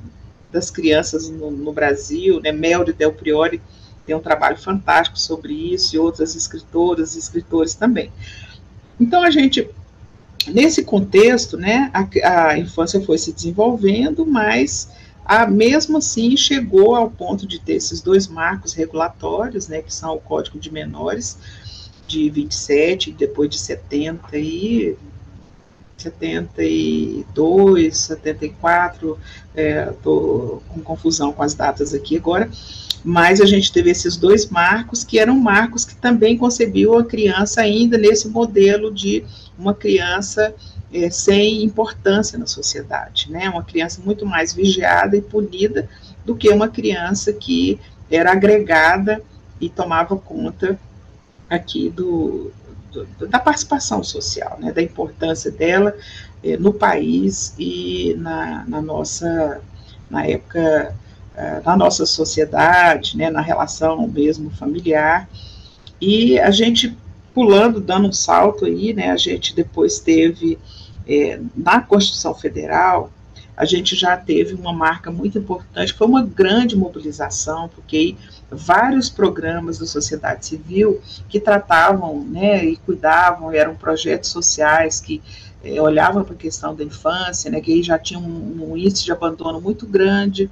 das 0.51 0.71
crianças 0.71 1.29
no, 1.29 1.51
no 1.51 1.73
Brasil, 1.73 2.39
né, 2.39 2.51
Mel 2.51 2.85
de 2.85 2.93
Del 2.93 3.13
Priori 3.13 3.61
tem 4.11 4.17
um 4.17 4.19
trabalho 4.19 4.57
fantástico 4.57 5.17
sobre 5.17 5.53
isso, 5.53 5.95
e 5.95 5.99
outras 5.99 6.35
escritoras 6.35 7.15
e 7.15 7.19
escritores 7.19 7.73
também. 7.73 8.11
Então, 8.99 9.23
a 9.23 9.31
gente 9.31 9.69
nesse 10.47 10.83
contexto, 10.83 11.55
né, 11.55 11.91
a, 11.93 12.49
a, 12.49 12.57
infância 12.57 12.99
foi 12.99 13.17
se 13.17 13.31
desenvolvendo, 13.31 14.25
mas 14.25 14.89
a, 15.23 15.47
mesmo 15.47 15.99
assim 15.99 16.35
chegou 16.35 16.95
ao 16.95 17.09
ponto 17.09 17.47
de 17.47 17.59
ter 17.59 17.75
esses 17.75 18.01
dois 18.01 18.27
marcos 18.27 18.73
regulatórios, 18.73 19.67
né, 19.67 19.81
que 19.81 19.93
são 19.93 20.15
o 20.15 20.19
Código 20.19 20.59
de 20.59 20.73
Menores 20.73 21.37
de 22.07 22.29
27 22.29 23.11
depois 23.11 23.49
de 23.49 23.59
70 23.59 24.37
e 24.37 24.97
72, 25.95 27.95
74, 27.95 29.17
estou 29.87 30.63
é, 30.67 30.73
com 30.73 30.81
confusão 30.81 31.31
com 31.31 31.43
as 31.43 31.53
datas 31.53 31.93
aqui 31.93 32.17
agora, 32.17 32.49
mas 33.03 33.41
a 33.41 33.45
gente 33.45 33.71
teve 33.71 33.89
esses 33.89 34.15
dois 34.15 34.47
marcos, 34.49 35.03
que 35.03 35.19
eram 35.19 35.39
marcos 35.39 35.85
que 35.85 35.95
também 35.95 36.37
concebiam 36.37 36.97
a 36.97 37.03
criança 37.03 37.61
ainda 37.61 37.97
nesse 37.97 38.27
modelo 38.27 38.93
de 38.93 39.23
uma 39.57 39.73
criança 39.73 40.53
é, 40.93 41.09
sem 41.09 41.63
importância 41.63 42.37
na 42.37 42.45
sociedade, 42.45 43.31
né? 43.31 43.49
Uma 43.49 43.63
criança 43.63 44.01
muito 44.03 44.25
mais 44.25 44.53
vigiada 44.53 45.15
e 45.15 45.21
punida 45.21 45.89
do 46.25 46.35
que 46.35 46.49
uma 46.49 46.67
criança 46.67 47.33
que 47.33 47.79
era 48.09 48.31
agregada 48.31 49.21
e 49.59 49.69
tomava 49.69 50.17
conta 50.17 50.77
aqui 51.49 51.89
do, 51.89 52.51
do 52.91 53.27
da 53.27 53.39
participação 53.39 54.03
social, 54.03 54.57
né? 54.59 54.71
Da 54.71 54.81
importância 54.81 55.49
dela 55.49 55.95
é, 56.43 56.57
no 56.57 56.73
país 56.73 57.55
e 57.57 58.13
na, 58.17 58.65
na 58.67 58.81
nossa, 58.81 59.61
na 60.09 60.25
época, 60.25 60.93
na 61.63 61.77
nossa 61.77 62.05
sociedade, 62.05 63.17
né? 63.17 63.29
Na 63.29 63.41
relação 63.41 64.07
mesmo 64.07 64.49
familiar. 64.51 65.29
E 65.99 66.39
a 66.39 66.51
gente 66.51 66.97
pulando, 67.33 67.79
dando 67.79 68.07
um 68.07 68.13
salto 68.13 68.65
aí, 68.65 68.93
né, 68.93 69.11
a 69.11 69.17
gente 69.17 69.55
depois 69.55 69.99
teve, 69.99 70.57
é, 71.07 71.39
na 71.55 71.81
Constituição 71.81 72.33
Federal, 72.33 73.11
a 73.55 73.65
gente 73.65 73.95
já 73.95 74.17
teve 74.17 74.55
uma 74.55 74.73
marca 74.73 75.11
muito 75.11 75.37
importante, 75.37 75.93
foi 75.93 76.07
uma 76.07 76.23
grande 76.23 76.75
mobilização, 76.75 77.69
porque 77.69 78.15
vários 78.49 79.09
programas 79.09 79.77
da 79.77 79.85
sociedade 79.85 80.45
civil 80.45 81.01
que 81.29 81.39
tratavam 81.39 82.23
né, 82.23 82.65
e 82.65 82.75
cuidavam, 82.77 83.51
eram 83.51 83.75
projetos 83.75 84.29
sociais 84.29 84.99
que 84.99 85.21
é, 85.63 85.79
olhavam 85.79 86.23
para 86.23 86.33
a 86.33 86.37
questão 86.37 86.75
da 86.75 86.83
infância, 86.83 87.51
né, 87.51 87.61
que 87.61 87.71
aí 87.71 87.83
já 87.83 87.99
tinham 87.99 88.23
um, 88.23 88.71
um 88.71 88.77
índice 88.77 89.05
de 89.05 89.11
abandono 89.11 89.61
muito 89.61 89.85
grande, 89.85 90.49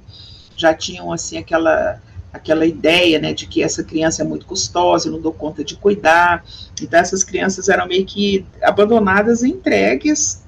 já 0.60 0.74
tinham 0.74 1.12
assim 1.12 1.38
aquela 1.38 2.00
aquela 2.32 2.64
ideia, 2.64 3.18
né, 3.18 3.32
de 3.32 3.44
que 3.44 3.60
essa 3.60 3.82
criança 3.82 4.22
é 4.22 4.24
muito 4.24 4.46
custosa, 4.46 5.08
eu 5.08 5.12
não 5.12 5.20
dou 5.20 5.32
conta 5.32 5.64
de 5.64 5.74
cuidar. 5.74 6.44
Então 6.80 7.00
essas 7.00 7.24
crianças 7.24 7.68
eram 7.68 7.88
meio 7.88 8.06
que 8.06 8.46
abandonadas 8.62 9.42
e 9.42 9.48
entregues 9.48 10.40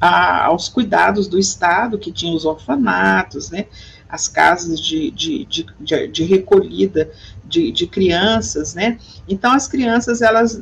a, 0.00 0.46
aos 0.46 0.68
cuidados 0.68 1.28
do 1.28 1.38
Estado, 1.38 1.98
que 1.98 2.10
tinha 2.10 2.34
os 2.34 2.44
orfanatos, 2.44 3.50
né, 3.50 3.66
as 4.08 4.26
casas 4.26 4.80
de, 4.80 5.10
de, 5.10 5.44
de, 5.44 5.66
de, 5.80 6.08
de 6.08 6.24
recolhida 6.24 7.10
de, 7.44 7.70
de, 7.72 7.86
crianças, 7.86 8.74
né? 8.74 8.98
Então 9.28 9.52
as 9.52 9.66
crianças 9.66 10.22
elas 10.22 10.60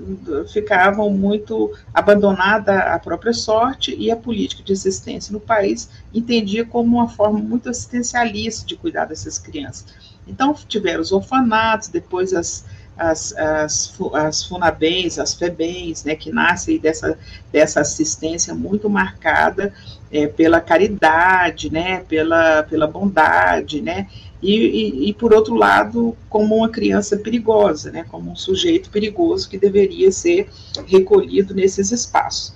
ficavam 0.52 1.10
muito 1.10 1.72
abandonadas 1.92 2.76
à 2.76 2.98
própria 2.98 3.32
sorte 3.32 3.94
e 3.96 4.10
a 4.10 4.16
política 4.16 4.62
de 4.62 4.72
assistência 4.72 5.32
no 5.32 5.40
país 5.40 5.88
entendia 6.14 6.64
como 6.64 6.96
uma 6.96 7.08
forma 7.08 7.38
muito 7.38 7.68
assistencialista 7.68 8.66
de 8.66 8.76
cuidar 8.76 9.06
dessas 9.06 9.38
crianças. 9.38 9.86
Então 10.26 10.54
tiveram 10.68 11.00
os 11.00 11.12
orfanatos, 11.12 11.88
depois 11.88 12.32
as 12.32 12.64
as, 12.96 13.36
as, 13.36 13.94
as 14.14 14.44
FUNABENs, 14.44 15.18
as 15.18 15.34
FEBENs, 15.34 16.04
né, 16.04 16.16
que 16.16 16.32
nascem 16.32 16.78
dessa, 16.78 17.18
dessa 17.52 17.80
assistência 17.80 18.54
muito 18.54 18.88
marcada 18.88 19.72
é, 20.10 20.26
pela 20.26 20.60
caridade, 20.60 21.72
né, 21.72 22.00
pela, 22.08 22.64
pela 22.64 22.86
bondade, 22.86 23.80
né, 23.80 24.06
e, 24.42 24.54
e, 24.54 25.08
e, 25.08 25.12
por 25.12 25.32
outro 25.32 25.54
lado, 25.54 26.16
como 26.28 26.56
uma 26.56 26.68
criança 26.68 27.16
perigosa, 27.16 27.90
né, 27.90 28.04
como 28.08 28.30
um 28.30 28.36
sujeito 28.36 28.90
perigoso 28.90 29.48
que 29.48 29.58
deveria 29.58 30.12
ser 30.12 30.48
recolhido 30.86 31.54
nesses 31.54 31.90
espaços. 31.90 32.54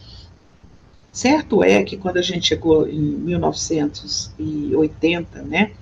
Certo 1.13 1.65
é 1.65 1.83
que 1.83 1.97
quando 1.97 2.19
a 2.19 2.23
gente 2.23 2.47
chegou 2.47 2.89
em 2.89 3.01
1980, 3.01 5.43
né, 5.43 5.73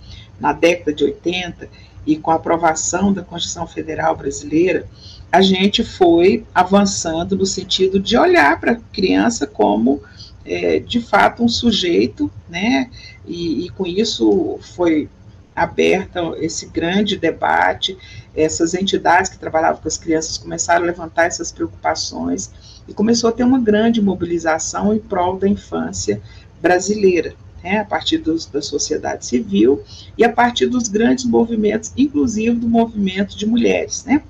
na 0.41 0.53
década 0.53 0.93
de 0.93 1.05
80, 1.05 1.69
e 2.07 2.17
com 2.17 2.31
a 2.31 2.37
aprovação 2.37 3.13
da 3.13 3.23
Constituição 3.23 3.67
Federal 3.67 4.17
Brasileira, 4.17 4.87
a 5.31 5.43
gente 5.43 5.85
foi 5.85 6.47
avançando 6.55 7.37
no 7.37 7.45
sentido 7.45 8.01
de 8.01 8.17
olhar 8.17 8.59
para 8.59 8.73
a 8.73 8.81
criança 8.93 9.47
como, 9.47 10.01
é, 10.49 10.79
de 10.79 11.01
fato, 11.01 11.43
um 11.43 11.49
sujeito, 11.49 12.31
né? 12.49 12.91
E, 13.27 13.67
e 13.67 13.71
com 13.71 13.87
isso 13.87 14.59
foi 14.75 15.09
aberta 15.55 16.21
esse 16.39 16.67
grande 16.67 17.17
debate, 17.17 17.99
essas 18.35 18.75
entidades 18.75 19.31
que 19.31 19.39
trabalhavam 19.39 19.83
com 19.83 19.89
as 19.89 19.99
crianças 19.99 20.39
começaram 20.39 20.85
a 20.85 20.87
levantar 20.87 21.27
essas 21.27 21.51
preocupações 21.51 22.51
e 22.87 22.95
começou 22.95 23.29
a 23.29 23.33
ter 23.33 23.45
uma 23.45 23.61
grande 23.61 24.01
mobilização 24.01 24.95
em 24.95 24.99
prol 24.99 25.37
da 25.37 25.49
infância 25.49 26.23
brasileira 26.61 27.35
né, 27.63 27.79
a 27.81 27.85
partir 27.85 28.19
dos, 28.19 28.47
da 28.47 28.63
sociedade 28.63 29.27
civil 29.27 29.83
e 30.17 30.25
a 30.25 30.33
partir 30.33 30.67
dos 30.67 30.89
grandes 30.89 31.25
movimentos, 31.25 31.93
inclusive 31.97 32.57
do 32.57 32.69
movimento 32.69 33.37
de 33.37 33.47
mulheres. 33.47 34.05
Né. 34.05 34.23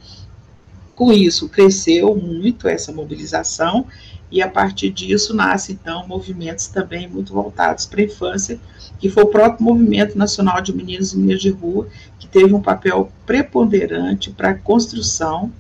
Com 0.95 1.13
isso, 1.13 1.49
cresceu 1.49 2.15
muito 2.17 2.67
essa 2.67 2.91
mobilização 2.91 3.87
e 4.31 4.43
a 4.43 4.49
partir 4.49 4.91
disso 4.91 5.35
nasce 5.35 5.73
então 5.73 6.07
movimentos 6.07 6.67
também 6.69 7.09
muito 7.09 7.33
voltados 7.33 7.87
para 7.87 8.01
a 8.01 8.05
infância, 8.05 8.59
que 8.99 9.09
foi 9.09 9.23
o 9.23 9.29
próprio 9.29 9.65
Movimento 9.65 10.19
Nacional 10.19 10.61
de 10.61 10.73
Meninos 10.75 11.13
e 11.13 11.19
Meninas 11.19 11.41
de 11.41 11.51
Rua, 11.51 11.89
que 12.19 12.29
teve 12.29 12.53
um 12.53 12.61
papel 12.61 13.11
preponderante 13.25 14.31
para 14.31 14.51
a 14.51 14.55
construção, 14.55 15.53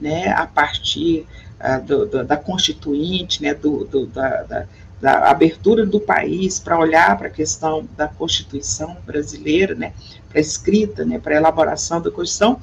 né, 0.00 0.28
a 0.28 0.46
partir 0.46 1.26
uh, 1.60 1.84
do, 1.84 2.06
do, 2.06 2.24
da 2.24 2.36
Constituinte, 2.36 3.42
né, 3.42 3.52
do, 3.54 3.84
do 3.84 4.06
da, 4.06 4.42
da 4.42 4.66
da 5.04 5.30
abertura 5.30 5.84
do 5.84 6.00
país 6.00 6.58
para 6.58 6.78
olhar 6.78 7.18
para 7.18 7.26
a 7.26 7.30
questão 7.30 7.86
da 7.94 8.08
Constituição 8.08 8.96
brasileira, 9.04 9.74
né, 9.74 9.92
para 10.30 10.38
a 10.38 10.40
escrita, 10.40 11.04
né, 11.04 11.18
para 11.18 11.34
a 11.34 11.36
elaboração 11.36 12.00
da 12.00 12.10
Constituição, 12.10 12.58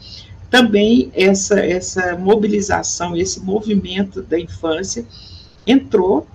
também 0.50 1.12
essa, 1.13 1.60
essa 1.60 2.18
mobilização, 2.18 3.15
esse 3.15 3.39
movimento 3.39 4.24
da 4.24 4.39
infância 4.39 5.06
entrou 5.72 6.28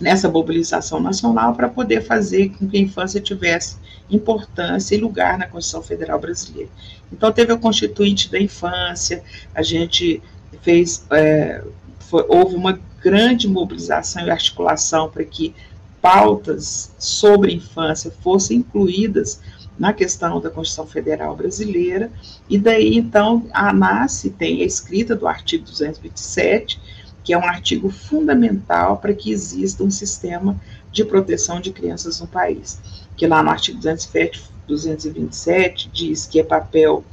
nessa 0.00 0.28
mobilização 0.28 1.00
nacional 1.00 1.54
para 1.54 1.68
poder 1.68 2.02
fazer 2.02 2.50
com 2.50 2.68
que 2.68 2.76
a 2.76 2.80
infância 2.80 3.20
tivesse 3.20 3.76
importância 4.10 4.94
e 4.94 4.98
lugar 4.98 5.38
na 5.38 5.46
Constituição 5.46 5.82
Federal 5.82 6.20
Brasileira. 6.20 6.70
Então, 7.12 7.32
teve 7.32 7.52
a 7.52 7.56
Constituinte 7.56 8.30
da 8.30 8.38
Infância, 8.38 9.22
a 9.54 9.62
gente 9.62 10.22
fez, 10.62 11.04
é, 11.10 11.62
foi, 11.98 12.24
houve 12.28 12.54
uma 12.54 12.78
grande 13.02 13.48
mobilização 13.48 14.26
e 14.26 14.30
articulação 14.30 15.08
para 15.08 15.24
que 15.24 15.54
pautas 16.00 16.92
sobre 16.98 17.52
infância 17.52 18.12
fossem 18.22 18.58
incluídas 18.58 19.40
na 19.78 19.92
questão 19.92 20.40
da 20.40 20.50
Constituição 20.50 20.86
Federal 20.86 21.36
Brasileira, 21.36 22.10
e 22.48 22.56
daí 22.56 22.96
então 22.96 23.46
a 23.52 23.70
ANASE 23.70 24.30
tem 24.30 24.62
a 24.62 24.64
escrita 24.64 25.14
do 25.14 25.26
artigo 25.26 25.64
227, 25.64 26.80
que 27.26 27.32
é 27.32 27.38
um 27.38 27.44
artigo 27.44 27.90
fundamental 27.90 28.98
para 28.98 29.12
que 29.12 29.32
exista 29.32 29.82
um 29.82 29.90
sistema 29.90 30.56
de 30.92 31.04
proteção 31.04 31.60
de 31.60 31.72
crianças 31.72 32.20
no 32.20 32.28
país, 32.28 32.78
que 33.16 33.26
lá 33.26 33.42
no 33.42 33.50
artigo 33.50 33.80
227 33.80 35.90
diz 35.92 36.24
que 36.24 36.38
é 36.38 36.44
papel 36.44 37.04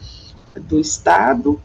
do 0.55 0.79
Estado 0.79 1.59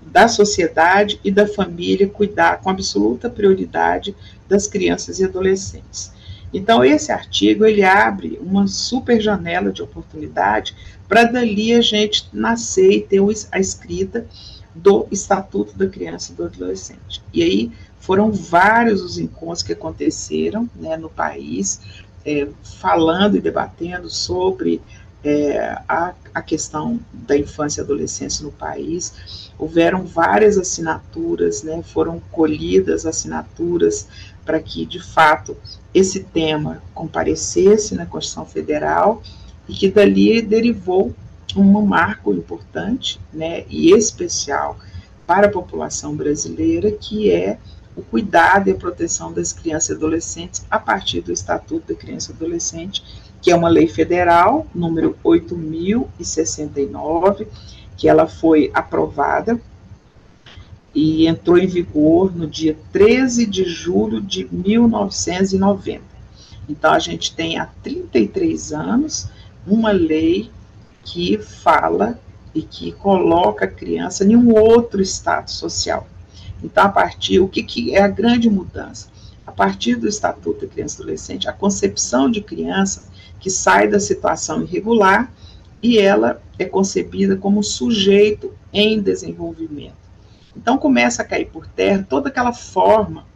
da 0.00 0.26
sociedade 0.26 1.20
e 1.22 1.30
da 1.30 1.46
família 1.46 2.08
cuidar 2.08 2.62
com 2.62 2.70
absoluta 2.70 3.28
prioridade 3.28 4.16
das 4.48 4.66
crianças 4.66 5.20
e 5.20 5.24
adolescentes. 5.24 6.10
Então 6.50 6.82
esse 6.82 7.12
artigo 7.12 7.66
ele 7.66 7.84
abre 7.84 8.38
uma 8.40 8.66
super 8.66 9.20
janela 9.20 9.70
de 9.70 9.82
oportunidade 9.82 10.74
para 11.06 11.24
dali 11.24 11.74
a 11.74 11.82
gente 11.82 12.26
nascer 12.32 12.90
e 12.90 13.02
ter 13.02 13.20
a 13.52 13.60
escrita 13.60 14.26
do 14.74 15.06
Estatuto 15.10 15.76
da 15.76 15.86
Criança 15.86 16.32
e 16.32 16.34
do 16.34 16.44
Adolescente. 16.44 17.22
E 17.32 17.42
aí 17.42 17.72
foram 18.00 18.32
vários 18.32 19.02
os 19.02 19.18
encontros 19.18 19.62
que 19.62 19.72
aconteceram 19.72 20.68
né, 20.74 20.96
no 20.96 21.08
país, 21.08 21.80
é, 22.24 22.48
falando 22.80 23.36
e 23.36 23.40
debatendo 23.40 24.10
sobre 24.10 24.80
é, 25.24 25.78
a, 25.88 26.14
a 26.34 26.42
questão 26.42 26.98
da 27.12 27.36
infância 27.36 27.80
e 27.80 27.84
adolescência 27.84 28.44
no 28.44 28.50
país. 28.50 29.50
Houveram 29.58 30.04
várias 30.04 30.58
assinaturas, 30.58 31.62
né, 31.62 31.82
foram 31.82 32.20
colhidas 32.32 33.06
assinaturas 33.06 34.08
para 34.44 34.58
que, 34.58 34.84
de 34.84 35.00
fato, 35.00 35.56
esse 35.94 36.24
tema 36.24 36.82
comparecesse 36.94 37.94
na 37.94 38.06
Constituição 38.06 38.46
Federal 38.46 39.22
e 39.68 39.74
que 39.74 39.88
dali 39.88 40.42
derivou 40.42 41.14
um 41.60 41.84
marco 41.84 42.32
importante 42.32 43.20
né, 43.32 43.64
e 43.68 43.92
especial 43.92 44.78
para 45.26 45.46
a 45.46 45.50
população 45.50 46.14
brasileira, 46.14 46.92
que 46.92 47.30
é 47.30 47.58
o 47.96 48.02
cuidado 48.02 48.68
e 48.68 48.72
a 48.72 48.76
proteção 48.76 49.32
das 49.32 49.52
crianças 49.52 49.90
e 49.90 49.94
adolescentes 49.94 50.64
a 50.70 50.78
partir 50.78 51.20
do 51.20 51.32
Estatuto 51.32 51.92
da 51.92 51.98
Criança 51.98 52.32
e 52.32 52.34
Adolescente, 52.34 53.02
que 53.40 53.50
é 53.50 53.56
uma 53.56 53.68
lei 53.68 53.88
federal, 53.88 54.66
número 54.74 55.16
8069, 55.22 57.46
que 57.96 58.08
ela 58.08 58.26
foi 58.26 58.70
aprovada 58.72 59.60
e 60.94 61.26
entrou 61.26 61.58
em 61.58 61.66
vigor 61.66 62.34
no 62.34 62.46
dia 62.46 62.76
13 62.92 63.46
de 63.46 63.64
julho 63.64 64.20
de 64.20 64.46
1990. 64.50 66.02
Então, 66.68 66.92
a 66.92 66.98
gente 66.98 67.34
tem 67.34 67.58
há 67.58 67.66
33 67.82 68.72
anos 68.72 69.28
uma 69.66 69.90
lei 69.90 70.50
que 71.04 71.38
fala 71.38 72.18
e 72.54 72.62
que 72.62 72.92
coloca 72.92 73.64
a 73.64 73.68
criança 73.68 74.24
em 74.24 74.36
um 74.36 74.54
outro 74.54 75.00
status 75.02 75.54
social. 75.54 76.06
Então, 76.62 76.84
a 76.84 76.88
partir, 76.88 77.40
o 77.40 77.48
que, 77.48 77.62
que 77.62 77.94
é 77.94 78.02
a 78.02 78.08
grande 78.08 78.48
mudança? 78.48 79.08
A 79.46 79.50
partir 79.50 79.96
do 79.96 80.08
Estatuto 80.08 80.66
da 80.66 80.72
Criança 80.72 80.96
e 80.96 81.02
Adolescente, 81.02 81.48
a 81.48 81.52
concepção 81.52 82.30
de 82.30 82.40
criança 82.40 83.04
que 83.40 83.50
sai 83.50 83.88
da 83.88 83.98
situação 83.98 84.62
irregular 84.62 85.32
e 85.82 85.98
ela 85.98 86.40
é 86.58 86.64
concebida 86.64 87.36
como 87.36 87.62
sujeito 87.62 88.54
em 88.72 89.00
desenvolvimento. 89.00 89.96
Então 90.56 90.78
começa 90.78 91.22
a 91.22 91.24
cair 91.24 91.46
por 91.46 91.66
terra 91.66 92.06
toda 92.08 92.28
aquela 92.28 92.52
forma 92.52 93.26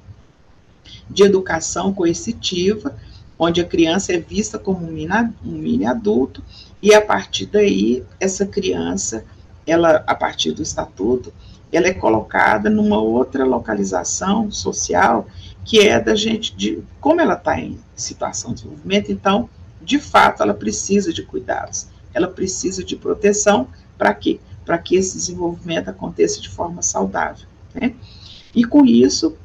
de 1.10 1.24
educação 1.24 1.92
coercitiva, 1.92 2.96
onde 3.38 3.60
a 3.60 3.64
criança 3.64 4.12
é 4.12 4.18
vista 4.18 4.58
como 4.58 4.86
um 4.86 4.90
mini, 4.90 5.12
um 5.44 5.52
mini 5.52 5.86
adulto 5.86 6.42
e 6.82 6.94
a 6.94 7.00
partir 7.00 7.46
daí 7.46 8.02
essa 8.18 8.46
criança, 8.46 9.24
ela 9.66 10.04
a 10.06 10.14
partir 10.14 10.52
do 10.52 10.62
estatuto, 10.62 11.32
ela 11.72 11.86
é 11.88 11.94
colocada 11.94 12.70
numa 12.70 13.00
outra 13.00 13.44
localização 13.44 14.50
social 14.50 15.26
que 15.64 15.80
é 15.80 16.00
da 16.00 16.14
gente 16.14 16.54
de 16.56 16.82
como 17.00 17.20
ela 17.20 17.34
está 17.34 17.58
em 17.60 17.78
situação 17.94 18.50
de 18.50 18.62
desenvolvimento, 18.62 19.12
então 19.12 19.48
de 19.86 20.00
fato, 20.00 20.42
ela 20.42 20.52
precisa 20.52 21.12
de 21.12 21.22
cuidados, 21.22 21.86
ela 22.12 22.26
precisa 22.26 22.82
de 22.82 22.96
proteção 22.96 23.68
para 23.96 24.12
que 24.12 24.40
para 24.64 24.78
que 24.78 24.96
esse 24.96 25.16
desenvolvimento 25.16 25.88
aconteça 25.88 26.40
de 26.40 26.48
forma 26.48 26.82
saudável. 26.82 27.46
Né? 27.72 27.94
E 28.52 28.64
com 28.64 28.84
isso, 28.84 29.36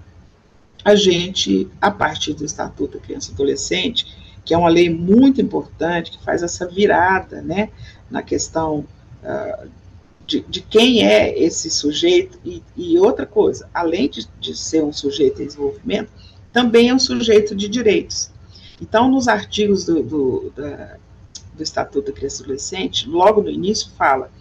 a 0.84 0.96
gente, 0.96 1.67
a 1.80 1.91
partir 1.91 2.34
do 2.34 2.44
Estatuto 2.44 2.98
da 2.98 3.04
Criança 3.04 3.32
e 3.32 3.34
Adolescente, 3.34 4.06
que 4.44 4.54
é 4.54 4.58
uma 4.58 4.70
lei 4.70 4.89
muito 4.89 5.41
importante, 5.41 6.12
que 6.12 6.24
faz 6.24 6.41
essa 6.41 6.67
virada 6.67 7.41
né, 7.41 7.70
na 8.10 8.24
questão 8.24 8.86
uh, 9.24 9.70
de, 10.26 10.41
de, 10.41 10.62
quem 10.62 11.06
é 11.06 11.38
esse 11.38 11.70
sujeito, 11.70 12.39
e, 12.44 12.63
e 12.76 12.98
outra 12.98 13.26
coisa, 13.26 13.70
além 13.74 14.10
de, 14.10 14.28
de, 14.39 14.58
ser 14.58 14.84
um 14.84 14.94
sujeito 14.94 15.41
em 15.41 15.46
desenvolvimento, 15.46 16.10
também 16.52 16.89
é 16.89 16.94
um 16.94 17.00
sujeito 17.00 17.56
de 17.56 17.67
direitos. 17.67 18.32
Então, 18.82 19.10
nos 19.10 19.28
artigos 19.28 19.86
do, 19.86 20.02
do, 20.02 20.54
da, 20.56 20.98
do 21.54 21.62
Estatuto 21.62 22.12
da 22.12 22.17
Criança 22.17 22.41
e 22.41 22.44
Adolescente, 22.46 23.08
logo 23.08 23.44
no 23.44 23.50
início 23.50 23.91
fala 23.98 24.32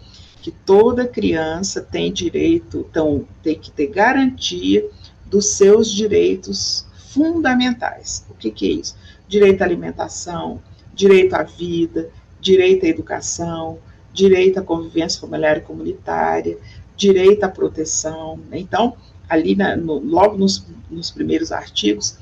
que 0.41 0.49
toda 0.49 1.07
criança 1.07 1.81
tem 1.81 2.11
direito, 2.11 2.87
então 2.89 3.27
tem 3.43 3.59
que 3.59 3.69
ter 3.69 3.87
garantia 3.87 4.89
dos 5.31 5.45
seus 5.45 5.89
direitos 5.89 6.85
fundamentais. 7.13 8.25
O 8.29 8.33
que, 8.33 8.51
que 8.51 8.67
é 8.67 8.71
isso? 8.73 8.97
Direito 9.29 9.61
à 9.61 9.65
alimentação, 9.65 10.61
direito 10.93 11.33
à 11.33 11.43
vida, 11.43 12.09
direito 12.41 12.85
à 12.85 12.89
educação, 12.89 13.79
direito 14.13 14.59
à 14.59 14.61
convivência 14.61 15.21
familiar 15.21 15.57
e 15.57 15.61
comunitária, 15.61 16.57
direito 16.97 17.45
à 17.45 17.49
proteção. 17.49 18.37
Então, 18.51 18.97
ali 19.29 19.55
na, 19.55 19.77
no, 19.77 19.99
logo 19.99 20.37
nos, 20.37 20.67
nos 20.89 21.09
primeiros 21.09 21.53
artigos, 21.53 22.17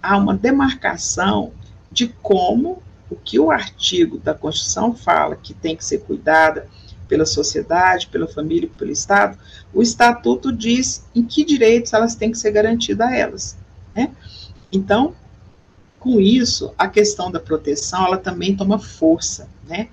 há 0.00 0.16
uma 0.16 0.36
demarcação 0.36 1.52
de 1.90 2.08
como 2.22 2.80
o 3.10 3.16
que 3.16 3.40
o 3.40 3.50
artigo 3.50 4.18
da 4.18 4.34
Constituição 4.34 4.94
fala 4.94 5.34
que 5.34 5.52
tem 5.52 5.76
que 5.76 5.84
ser 5.84 5.98
cuidada 5.98 6.68
pela 7.12 7.26
sociedade, 7.26 8.06
pela 8.06 8.26
família 8.26 8.70
pelo 8.78 8.90
Estado, 8.90 9.36
o 9.74 9.82
Estatuto 9.82 10.50
diz 10.50 11.04
em 11.14 11.22
que 11.22 11.44
direitos 11.44 11.92
elas 11.92 12.14
têm 12.14 12.30
que 12.30 12.38
ser 12.38 12.52
garantidas 12.52 13.06
a 13.06 13.14
elas. 13.14 13.56
Né? 13.94 14.10
Então, 14.72 15.14
com 16.00 16.18
isso, 16.18 16.72
a 16.78 16.88
questão 16.88 17.30
da 17.30 17.38
proteção, 17.38 18.06
ela 18.06 18.16
também 18.16 18.56
toma 18.56 18.78
força, 18.78 19.46
né? 19.68 19.88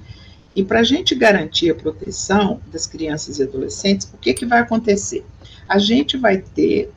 E 0.56 0.64
para 0.64 0.80
a 0.80 0.84
gente 0.84 1.14
garantir 1.14 1.70
a 1.70 1.76
proteção 1.76 2.62
das 2.72 2.88
crianças 2.88 3.38
e 3.38 3.44
adolescentes, 3.44 4.10
o 4.14 4.18
que, 4.18 4.34
que 4.34 4.46
vai 4.46 4.60
acontecer? 4.60 5.26
A 5.68 5.78
gente 5.78 6.16
vai 6.16 6.38
ter 6.38 6.90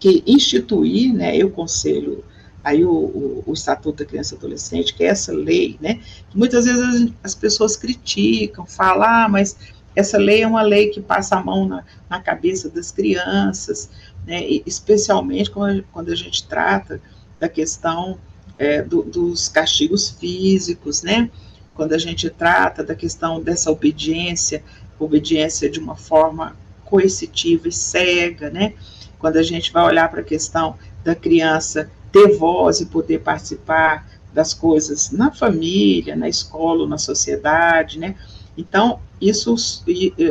que 0.00 0.24
instituir, 0.26 1.14
né, 1.14 1.36
eu 1.36 1.50
conselho 1.50 2.24
aí 2.62 2.84
o, 2.84 2.90
o, 2.90 3.44
o, 3.46 3.52
Estatuto 3.52 4.04
da 4.04 4.08
Criança 4.08 4.34
e 4.34 4.38
Adolescente, 4.38 4.94
que 4.94 5.04
é 5.04 5.08
essa 5.08 5.32
lei, 5.32 5.78
né, 5.80 6.00
muitas 6.34 6.64
vezes 6.64 6.82
as, 6.82 7.12
as 7.24 7.34
pessoas 7.34 7.76
criticam, 7.76 8.66
falam, 8.66 9.02
ah, 9.08 9.28
mas 9.28 9.56
essa 9.94 10.18
lei 10.18 10.42
é 10.42 10.46
uma 10.46 10.62
lei 10.62 10.88
que 10.88 11.00
passa 11.00 11.36
a 11.36 11.42
mão 11.42 11.66
na, 11.66 11.84
na 12.08 12.20
cabeça 12.20 12.68
das 12.68 12.90
crianças, 12.90 13.90
né, 14.26 14.44
especialmente 14.66 15.50
quando, 15.50 15.82
quando 15.92 16.10
a 16.10 16.14
gente 16.14 16.46
trata 16.46 17.00
da 17.38 17.48
questão 17.48 18.18
é, 18.58 18.82
do, 18.82 19.02
dos 19.02 19.48
castigos 19.48 20.10
físicos, 20.10 21.02
né, 21.02 21.30
quando 21.74 21.94
a 21.94 21.98
gente 21.98 22.28
trata 22.28 22.84
da 22.84 22.94
questão 22.94 23.40
dessa 23.40 23.70
obediência, 23.70 24.62
obediência 24.98 25.70
de 25.70 25.80
uma 25.80 25.96
forma 25.96 26.54
coercitiva 26.84 27.68
e 27.68 27.72
cega, 27.72 28.50
né, 28.50 28.74
quando 29.18 29.36
a 29.36 29.42
gente 29.42 29.72
vai 29.72 29.84
olhar 29.84 30.10
para 30.10 30.20
a 30.20 30.24
questão 30.24 30.76
da 31.02 31.14
criança 31.14 31.90
ter 32.12 32.36
voz 32.36 32.80
e 32.80 32.86
poder 32.86 33.20
participar 33.20 34.08
das 34.32 34.54
coisas 34.54 35.10
na 35.10 35.30
família, 35.30 36.14
na 36.14 36.28
escola, 36.28 36.86
na 36.86 36.98
sociedade, 36.98 37.98
né? 37.98 38.14
Então, 38.56 39.00
isso, 39.20 39.54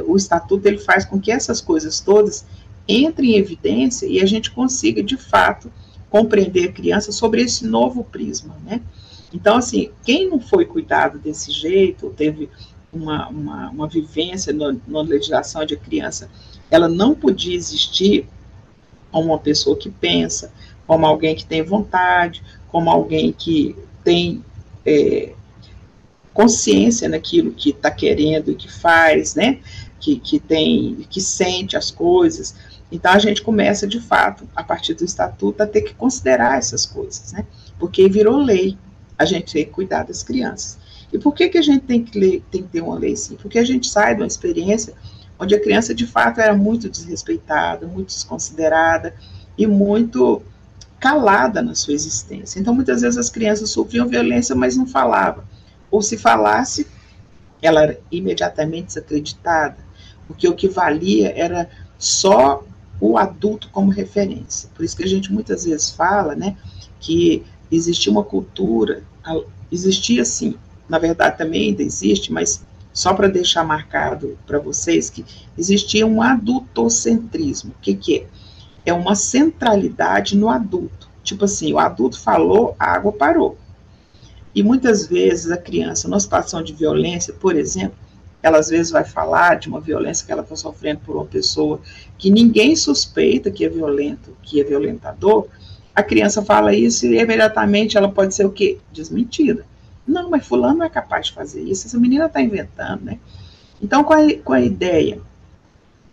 o 0.06 0.16
estatuto 0.16 0.68
ele 0.68 0.78
faz 0.78 1.06
com 1.06 1.20
que 1.20 1.32
essas 1.32 1.62
coisas 1.62 2.00
todas 2.00 2.46
entrem 2.88 3.32
em 3.32 3.38
evidência 3.38 4.06
e 4.06 4.22
a 4.22 4.26
gente 4.26 4.52
consiga, 4.52 5.04
de 5.04 5.18
fato, 5.18 5.72
compreender 6.10 6.70
a 6.70 6.72
criança 6.72 7.12
sobre 7.12 7.42
esse 7.42 7.66
novo 7.66 8.04
prisma, 8.04 8.56
né? 8.66 8.82
Então, 9.34 9.58
assim, 9.58 9.92
quem 10.04 10.28
não 10.28 10.40
foi 10.40 10.66
cuidado 10.66 11.20
desse 11.20 11.52
jeito, 11.52 12.10
teve 12.18 12.50
uma, 12.92 13.28
uma, 13.30 13.70
uma 13.70 13.88
vivência 13.88 14.52
na 14.52 15.02
legislação 15.02 15.64
de 15.66 15.78
criança, 15.78 16.30
ela 16.72 16.88
não 16.88 17.14
podia 17.14 17.56
existir 17.56 18.28
como 19.12 19.28
uma 19.28 19.40
pessoa 19.40 19.76
que 19.76 19.90
pensa, 19.90 20.52
como 20.90 21.06
alguém 21.06 21.36
que 21.36 21.46
tem 21.46 21.62
vontade, 21.62 22.42
como 22.68 22.90
alguém 22.90 23.32
que 23.32 23.76
tem 24.04 24.44
é, 24.84 25.34
consciência 26.34 27.08
naquilo 27.08 27.52
que 27.52 27.70
está 27.70 27.92
querendo 27.92 28.50
e 28.50 28.56
que 28.56 28.68
faz, 28.68 29.36
né? 29.36 29.60
Que, 30.00 30.20
que 30.20 30.40
tem, 30.40 31.06
que 31.08 31.22
sente 31.22 31.78
as 31.78 31.92
coisas. 31.92 32.56
Então 32.92 33.12
a 33.12 33.20
gente 33.20 33.44
começa 33.44 33.86
de 33.86 34.00
fato, 34.00 34.50
a 34.56 34.64
partir 34.64 34.96
do 34.96 35.06
estatuto, 35.06 35.62
a 35.62 35.68
ter 35.68 35.84
que 35.84 35.94
considerar 35.94 36.58
essas 36.58 36.88
coisas, 36.88 37.34
né? 37.34 37.46
Porque 37.78 38.10
virou 38.10 38.38
lei 38.38 38.76
a 39.16 39.26
gente 39.26 39.54
tem 39.54 39.66
que 39.66 39.72
cuidar 39.72 40.06
das 40.06 40.24
crianças. 40.24 40.80
E 41.14 41.20
por 41.20 41.36
que, 41.36 41.50
que 41.50 41.60
a 41.60 41.62
gente 41.62 41.86
tem 41.86 42.04
que, 42.04 42.18
ler, 42.18 42.44
tem 42.50 42.64
que 42.64 42.70
ter 42.70 42.82
uma 42.82 42.98
lei 42.98 43.14
assim? 43.14 43.36
Porque 43.36 43.60
a 43.60 43.64
gente 43.64 43.88
sai 43.88 44.16
de 44.16 44.22
uma 44.22 44.28
experiência 44.28 44.96
onde 45.38 45.54
a 45.54 45.62
criança 45.62 45.94
de 45.94 46.08
fato 46.08 46.42
era 46.42 46.56
muito 46.56 46.90
desrespeitada, 46.90 47.86
muito 47.86 48.08
desconsiderada 48.08 49.14
e 49.56 49.68
muito 49.68 50.42
calada 51.00 51.62
na 51.62 51.74
sua 51.76 51.94
existência. 51.94 52.60
Então, 52.60 52.74
muitas 52.74 53.02
vezes 53.02 53.18
as 53.18 53.30
crianças 53.30 53.70
sofriam 53.70 54.08
violência, 54.08 54.56
mas 54.56 54.76
não 54.76 54.86
falavam. 54.86 55.44
Ou 55.90 56.02
se 56.02 56.18
falasse, 56.18 56.86
ela 57.62 57.84
era 57.84 58.00
imediatamente 58.12 58.88
desacreditada, 58.88 59.78
porque 60.28 60.48
o 60.48 60.56
que 60.56 60.68
valia 60.68 61.34
era 61.36 61.70
só 61.98 62.64
o 63.00 63.18
adulto 63.18 63.70
como 63.72 63.92
referência. 63.92 64.70
Por 64.76 64.84
isso 64.84 64.96
que 64.96 65.04
a 65.04 65.08
gente 65.08 65.32
muitas 65.32 65.64
vezes 65.64 65.90
fala, 65.92 66.36
né, 66.36 66.58
que 67.00 67.44
existia 67.72 68.12
uma 68.12 68.24
cultura, 68.24 69.04
existia 69.72 70.26
sim, 70.26 70.56
na 70.88 71.00
verdade 71.00 71.38
também 71.38 71.70
ainda 71.70 71.84
existe, 71.84 72.32
mas 72.32 72.66
só 72.92 73.14
para 73.14 73.28
deixar 73.28 73.64
marcado 73.64 74.38
para 74.46 74.60
vocês 74.60 75.10
que 75.10 75.24
existia 75.58 76.06
um 76.06 76.22
adultocentrismo. 76.22 77.72
O 77.72 77.82
que, 77.82 77.94
que 77.94 78.18
é? 78.18 78.28
É 78.86 78.94
uma 78.94 79.16
centralidade 79.16 80.38
no 80.38 80.50
adulto. 80.50 81.10
Tipo 81.24 81.46
assim, 81.46 81.74
o 81.74 81.80
adulto 81.80 82.20
falou, 82.20 82.76
a 82.80 82.94
água 82.94 83.12
parou. 83.12 83.58
E 84.54 84.64
muitas 84.64 85.06
vezes 85.06 85.52
a 85.52 85.58
criança, 85.58 86.08
numa 86.08 86.20
situação 86.20 86.64
de 86.64 86.74
violência, 86.74 87.34
por 87.34 87.56
exemplo, 87.56 87.98
ela 88.42 88.58
às 88.58 88.70
vezes 88.70 88.92
vai 88.92 89.04
falar 89.04 89.56
de 89.56 89.68
uma 89.68 89.80
violência 89.80 90.26
que 90.26 90.32
ela 90.32 90.42
está 90.42 90.56
sofrendo 90.56 91.02
por 91.06 91.16
uma 91.16 91.26
pessoa 91.26 91.82
que 92.18 92.32
ninguém 92.32 92.76
suspeita 92.76 93.52
que 93.52 93.66
é 93.66 93.70
violento, 93.70 94.36
que 94.42 94.60
é 94.60 94.64
violentador, 94.64 95.48
a 95.94 96.02
criança 96.02 96.42
fala 96.42 96.74
isso 96.74 97.06
e 97.06 97.20
imediatamente 97.20 97.98
ela 97.98 98.10
pode 98.10 98.34
ser 98.34 98.46
o 98.46 98.52
quê? 98.52 98.78
Desmentida. 98.92 99.66
Não, 100.08 100.30
mas 100.30 100.48
fulano 100.48 100.80
não 100.80 100.86
é 100.86 100.90
capaz 100.90 101.28
de 101.28 101.34
fazer 101.34 101.62
isso, 101.62 101.86
essa 101.86 102.00
menina 102.00 102.26
está 102.26 102.42
inventando, 102.42 103.04
né? 103.04 103.20
Então, 103.82 104.04
com 104.04 104.14
a, 104.14 104.34
com 104.44 104.54
a 104.54 104.62
ideia 104.62 105.22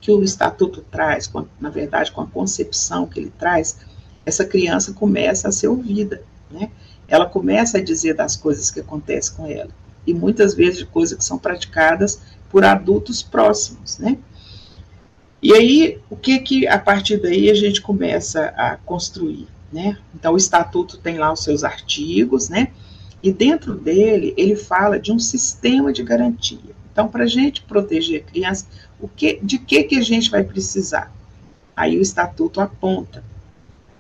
que 0.00 0.10
o 0.10 0.22
estatuto 0.22 0.84
traz, 0.90 1.30
na 1.60 1.70
verdade, 1.70 2.12
com 2.12 2.20
a 2.20 2.26
concepção 2.26 3.06
que 3.06 3.18
ele 3.18 3.32
traz, 3.38 3.78
essa 4.24 4.44
criança 4.44 4.92
começa 4.92 5.48
a 5.48 5.52
ser 5.52 5.68
ouvida, 5.68 6.22
né? 6.50 6.70
Ela 7.08 7.26
começa 7.26 7.78
a 7.78 7.82
dizer 7.82 8.14
das 8.14 8.36
coisas 8.36 8.70
que 8.70 8.80
acontecem 8.80 9.36
com 9.36 9.46
ela, 9.46 9.70
e 10.06 10.12
muitas 10.14 10.54
vezes 10.54 10.78
de 10.78 10.86
coisas 10.86 11.18
que 11.18 11.24
são 11.24 11.38
praticadas 11.38 12.20
por 12.50 12.64
adultos 12.64 13.22
próximos, 13.22 13.98
né? 13.98 14.18
E 15.42 15.52
aí, 15.52 16.00
o 16.10 16.16
que 16.16 16.38
que 16.38 16.66
a 16.66 16.78
partir 16.78 17.18
daí 17.18 17.50
a 17.50 17.54
gente 17.54 17.80
começa 17.80 18.46
a 18.56 18.76
construir, 18.76 19.46
né? 19.72 19.98
Então, 20.14 20.34
o 20.34 20.36
estatuto 20.36 20.98
tem 20.98 21.18
lá 21.18 21.32
os 21.32 21.44
seus 21.44 21.62
artigos, 21.62 22.48
né? 22.48 22.68
E 23.22 23.32
dentro 23.32 23.74
dele, 23.74 24.34
ele 24.36 24.56
fala 24.56 24.98
de 24.98 25.12
um 25.12 25.18
sistema 25.18 25.92
de 25.92 26.02
garantia. 26.02 26.74
Então, 26.96 27.08
para 27.08 27.24
a 27.24 27.28
gente 27.28 27.60
proteger 27.60 28.22
a 28.22 28.24
criança, 28.24 28.66
o 28.98 29.06
que, 29.06 29.38
de 29.42 29.58
que, 29.58 29.82
que 29.82 29.96
a 29.96 30.00
gente 30.00 30.30
vai 30.30 30.42
precisar? 30.42 31.14
Aí 31.76 31.98
o 31.98 32.00
estatuto 32.00 32.58
aponta 32.58 33.22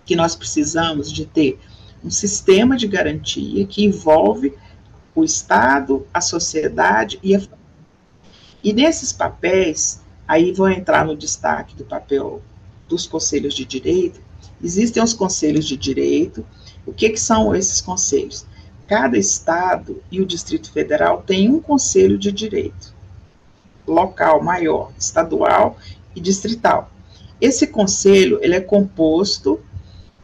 que 0.06 0.16
nós 0.16 0.34
precisamos 0.34 1.12
de 1.12 1.26
ter 1.26 1.58
um 2.02 2.08
sistema 2.08 2.74
de 2.74 2.88
garantia 2.88 3.66
que 3.66 3.84
envolve 3.84 4.54
o 5.14 5.22
Estado, 5.22 6.06
a 6.12 6.22
sociedade 6.22 7.20
e 7.22 7.36
a 7.36 7.42
E 8.64 8.72
nesses 8.72 9.12
papéis, 9.12 10.00
aí 10.26 10.50
vou 10.50 10.70
entrar 10.70 11.04
no 11.04 11.14
destaque 11.14 11.76
do 11.76 11.84
papel 11.84 12.40
dos 12.88 13.06
conselhos 13.06 13.52
de 13.52 13.66
direito. 13.66 14.22
Existem 14.64 15.02
os 15.02 15.12
conselhos 15.12 15.66
de 15.66 15.76
direito. 15.76 16.46
O 16.86 16.94
que, 16.94 17.10
que 17.10 17.20
são 17.20 17.54
esses 17.54 17.82
conselhos? 17.82 18.46
Cada 18.86 19.18
estado 19.18 20.02
e 20.10 20.20
o 20.20 20.26
Distrito 20.26 20.70
Federal 20.70 21.22
tem 21.22 21.50
um 21.50 21.60
conselho 21.60 22.16
de 22.16 22.30
direito 22.30 22.94
local 23.86 24.42
maior, 24.42 24.92
estadual 24.98 25.76
e 26.14 26.20
distrital. 26.20 26.90
Esse 27.40 27.66
conselho 27.66 28.38
ele 28.42 28.54
é 28.54 28.60
composto 28.60 29.60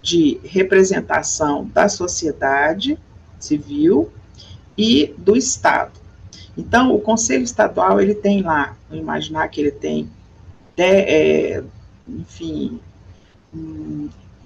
de 0.01 0.41
representação 0.43 1.67
da 1.67 1.89
sociedade 1.89 2.99
civil 3.39 4.11
e 4.77 5.15
do 5.19 5.37
Estado. 5.37 6.01
Então, 6.57 6.95
o 6.95 7.01
Conselho 7.01 7.45
Estadual 7.45 8.01
ele 8.01 8.15
tem 8.15 8.43
lá, 8.43 8.77
imaginar 8.91 9.49
que 9.49 9.61
ele 9.61 9.71
tem, 9.71 10.11
de, 10.77 10.83
é, 10.83 11.65
enfim, 12.09 12.81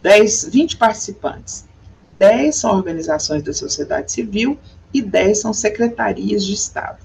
10, 0.03 0.49
20 0.51 0.77
participantes. 0.77 1.65
10 2.19 2.55
são 2.55 2.77
organizações 2.77 3.43
da 3.43 3.53
sociedade 3.53 4.13
civil 4.13 4.59
e 4.93 5.03
10 5.03 5.41
são 5.41 5.53
secretarias 5.53 6.45
de 6.45 6.55
Estado. 6.55 6.99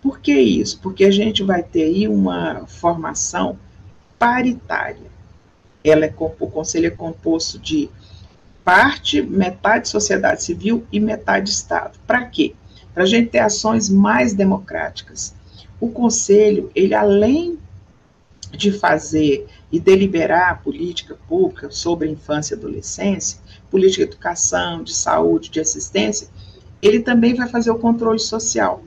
Por 0.00 0.20
que 0.20 0.32
isso? 0.32 0.78
Porque 0.80 1.04
a 1.04 1.10
gente 1.10 1.42
vai 1.42 1.62
ter 1.62 1.84
aí 1.84 2.06
uma 2.06 2.66
formação 2.66 3.58
paritária. 4.18 5.08
Ela 5.82 6.06
é, 6.06 6.14
o 6.18 6.46
conselho 6.46 6.86
é 6.86 6.90
composto 6.90 7.58
de 7.58 7.88
parte, 8.64 9.22
metade 9.22 9.88
sociedade 9.88 10.42
civil 10.42 10.86
e 10.92 11.00
metade 11.00 11.50
Estado. 11.50 11.98
Para 12.06 12.24
quê? 12.26 12.54
para 12.98 13.04
a 13.04 13.06
gente 13.06 13.28
ter 13.28 13.38
ações 13.38 13.88
mais 13.88 14.34
democráticas. 14.34 15.32
O 15.80 15.88
conselho, 15.88 16.68
ele 16.74 16.96
além 16.96 17.56
de 18.50 18.72
fazer 18.72 19.46
e 19.70 19.78
deliberar 19.78 20.50
a 20.50 20.54
política 20.54 21.16
pública 21.28 21.70
sobre 21.70 22.08
a 22.08 22.10
infância 22.10 22.54
e 22.54 22.58
adolescência, 22.58 23.38
política 23.70 24.04
de 24.04 24.12
educação, 24.12 24.82
de 24.82 24.94
saúde, 24.94 25.50
de 25.50 25.60
assistência, 25.60 26.28
ele 26.80 27.00
também 27.00 27.34
vai 27.34 27.48
fazer 27.48 27.70
o 27.70 27.78
controle 27.78 28.18
social. 28.18 28.82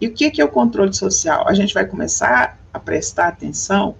E 0.00 0.06
o 0.06 0.12
que 0.12 0.40
é 0.40 0.44
o 0.44 0.48
controle 0.48 0.92
social? 0.92 1.48
A 1.48 1.54
gente 1.54 1.72
vai 1.72 1.86
começar 1.86 2.58
a 2.72 2.78
prestar 2.78 3.28
atenção 3.28 3.94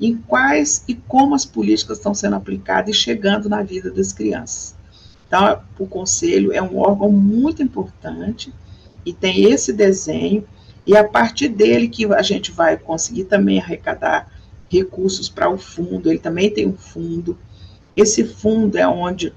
em 0.00 0.16
quais 0.16 0.82
e 0.88 0.94
como 0.94 1.34
as 1.34 1.44
políticas 1.44 1.98
estão 1.98 2.14
sendo 2.14 2.36
aplicadas 2.36 2.94
e 2.94 2.98
chegando 2.98 3.48
na 3.48 3.62
vida 3.62 3.90
das 3.90 4.12
crianças. 4.12 4.74
Então, 5.26 5.62
o 5.78 5.86
conselho 5.86 6.52
é 6.52 6.60
um 6.60 6.78
órgão 6.78 7.10
muito 7.10 7.62
importante 7.62 8.52
e 9.04 9.12
tem 9.12 9.50
esse 9.50 9.72
desenho, 9.72 10.46
e 10.86 10.96
a 10.96 11.06
partir 11.06 11.48
dele 11.48 11.88
que 11.88 12.04
a 12.12 12.22
gente 12.22 12.50
vai 12.50 12.76
conseguir 12.76 13.24
também 13.24 13.60
arrecadar 13.60 14.28
recursos 14.68 15.28
para 15.28 15.48
o 15.48 15.58
fundo, 15.58 16.10
ele 16.10 16.18
também 16.18 16.50
tem 16.50 16.66
um 16.66 16.76
fundo. 16.76 17.38
Esse 17.96 18.24
fundo 18.24 18.76
é 18.76 18.88
onde 18.88 19.32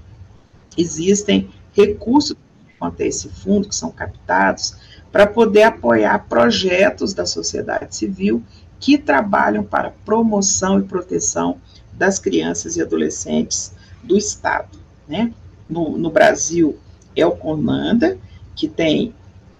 existem 0.78 1.50
recursos 1.74 2.36
quanto 2.80 3.02
a 3.02 3.06
esse 3.06 3.30
fundo 3.30 3.68
que 3.68 3.76
são 3.76 3.92
captados 3.92 4.76
para 5.12 5.28
poder 5.28 5.64
apoiar 5.64 6.26
projetos 6.28 7.14
da 7.14 7.26
sociedade 7.26 7.96
civil 7.96 8.44
que 8.80 8.98
trabalham 8.98 9.64
para 9.64 9.92
promoção 10.04 10.80
e 10.80 10.84
proteção 10.84 11.58
das 11.94 12.20
crianças 12.20 12.76
e 12.76 12.82
adolescentes 12.82 13.74
do 14.04 14.18
Estado. 14.18 14.78
Né? 15.08 15.34
No, 15.70 15.98
no 15.98 16.10
Brasil, 16.10 16.78
é 17.16 17.26
o 17.26 17.32
CONANDA, 17.32 18.18
que 18.56 18.68
tem 18.68 19.14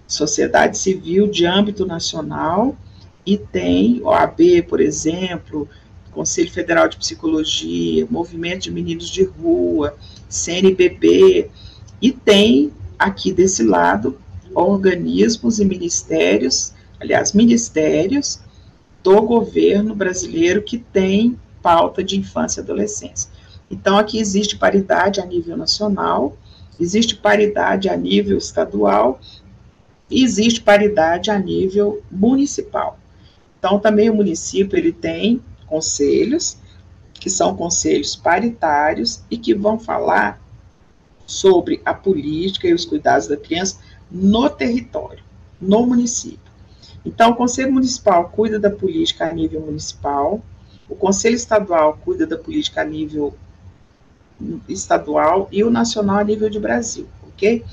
sociedade 0.06 0.78
civil 0.78 1.28
de 1.28 1.46
âmbito 1.46 1.84
nacional, 1.84 2.76
e 3.24 3.36
tem 3.36 4.00
OAB, 4.02 4.62
por 4.68 4.80
exemplo, 4.80 5.68
Conselho 6.12 6.50
Federal 6.50 6.88
de 6.88 6.96
Psicologia, 6.96 8.06
Movimento 8.08 8.62
de 8.62 8.70
Meninos 8.70 9.08
de 9.08 9.24
Rua, 9.24 9.96
CNBB, 10.28 11.50
e 12.00 12.12
tem 12.12 12.72
aqui 12.98 13.32
desse 13.32 13.62
lado 13.62 14.18
organismos 14.54 15.58
e 15.58 15.64
ministérios, 15.64 16.72
aliás, 17.00 17.32
ministérios 17.32 18.40
do 19.02 19.20
governo 19.22 19.94
brasileiro 19.94 20.62
que 20.62 20.78
tem 20.78 21.38
pauta 21.62 22.02
de 22.02 22.18
infância 22.18 22.60
e 22.60 22.62
adolescência. 22.62 23.30
Então, 23.70 23.98
aqui 23.98 24.18
existe 24.18 24.56
paridade 24.56 25.20
a 25.20 25.26
nível 25.26 25.56
nacional, 25.56 26.36
existe 26.80 27.16
paridade 27.16 27.88
a 27.88 27.96
nível 27.96 28.38
estadual 28.38 29.20
e 30.10 30.22
existe 30.22 30.60
paridade 30.60 31.30
a 31.30 31.38
nível 31.38 32.02
municipal. 32.10 32.98
Então, 33.58 33.78
também 33.78 34.08
o 34.08 34.14
município 34.14 34.78
ele 34.78 34.92
tem 34.92 35.42
conselhos, 35.66 36.58
que 37.14 37.28
são 37.28 37.56
conselhos 37.56 38.14
paritários 38.14 39.22
e 39.30 39.36
que 39.36 39.54
vão 39.54 39.78
falar 39.78 40.40
sobre 41.26 41.80
a 41.84 41.92
política 41.92 42.68
e 42.68 42.74
os 42.74 42.84
cuidados 42.84 43.26
da 43.26 43.36
criança 43.36 43.78
no 44.10 44.48
território, 44.48 45.24
no 45.60 45.84
município. 45.84 46.38
Então, 47.04 47.30
o 47.30 47.36
Conselho 47.36 47.72
Municipal 47.72 48.28
cuida 48.28 48.58
da 48.58 48.70
política 48.70 49.28
a 49.28 49.32
nível 49.32 49.60
municipal, 49.60 50.40
o 50.88 50.94
Conselho 50.94 51.34
Estadual 51.34 51.98
cuida 52.04 52.26
da 52.26 52.36
política 52.36 52.82
a 52.82 52.84
nível 52.84 53.34
estadual 54.68 55.48
e 55.50 55.64
o 55.64 55.70
nacional 55.70 56.18
a 56.18 56.24
nível 56.24 56.50
de 56.50 56.60
Brasil, 56.60 57.08
ok? 57.28 57.64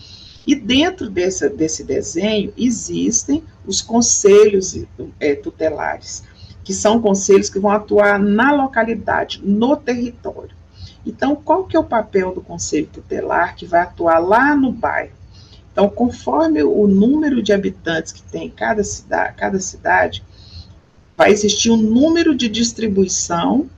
E 0.46 0.56
dentro 0.56 1.10
desse, 1.10 1.48
desse 1.50 1.84
desenho 1.84 2.54
existem 2.58 3.44
os 3.66 3.82
conselhos 3.82 4.78
é, 5.20 5.36
tutelares, 5.36 6.24
que 6.64 6.74
são 6.74 7.02
conselhos 7.02 7.50
que 7.50 7.60
vão 7.60 7.72
atuar 7.72 8.20
na 8.20 8.52
localidade, 8.52 9.42
no 9.44 9.78
território. 9.78 10.56
Então, 11.06 11.36
qual 11.36 11.66
que 11.66 11.76
é 11.76 11.80
o 11.80 11.84
papel 11.84 12.34
do 12.34 12.42
conselho 12.42 12.88
tutelar 12.92 13.56
que 13.56 13.66
vai 13.66 13.82
atuar 13.82 14.20
lá 14.20 14.56
no 14.56 14.72
bairro? 14.72 15.12
Então, 15.72 15.90
conforme 15.90 16.62
o 16.64 16.88
número 16.88 17.42
de 17.42 17.52
habitantes 17.52 18.12
que 18.12 18.22
tem 18.22 18.50
cada 18.50 18.84
cidade, 18.84 19.36
cada 19.36 19.60
cidade 19.60 20.24
vai 21.18 21.32
existir 21.32 21.72
um 21.72 21.78
número 21.78 22.36
de 22.36 22.48
distribuição 22.48 23.70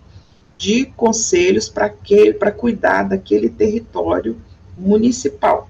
de 0.58 0.86
conselhos 0.86 1.70
para 1.70 2.52
cuidar 2.52 3.04
daquele 3.04 3.50
território 3.50 4.38
municipal. 4.78 5.70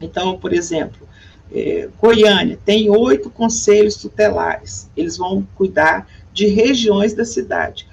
Então, 0.00 0.38
por 0.38 0.52
exemplo, 0.52 1.06
é, 1.52 1.88
Goiânia 2.00 2.58
tem 2.64 2.88
oito 2.88 3.30
conselhos 3.30 3.96
tutelares. 3.96 4.88
Eles 4.96 5.16
vão 5.16 5.46
cuidar 5.54 6.08
de 6.32 6.46
regiões 6.46 7.12
da 7.12 7.24
cidade. 7.24 7.86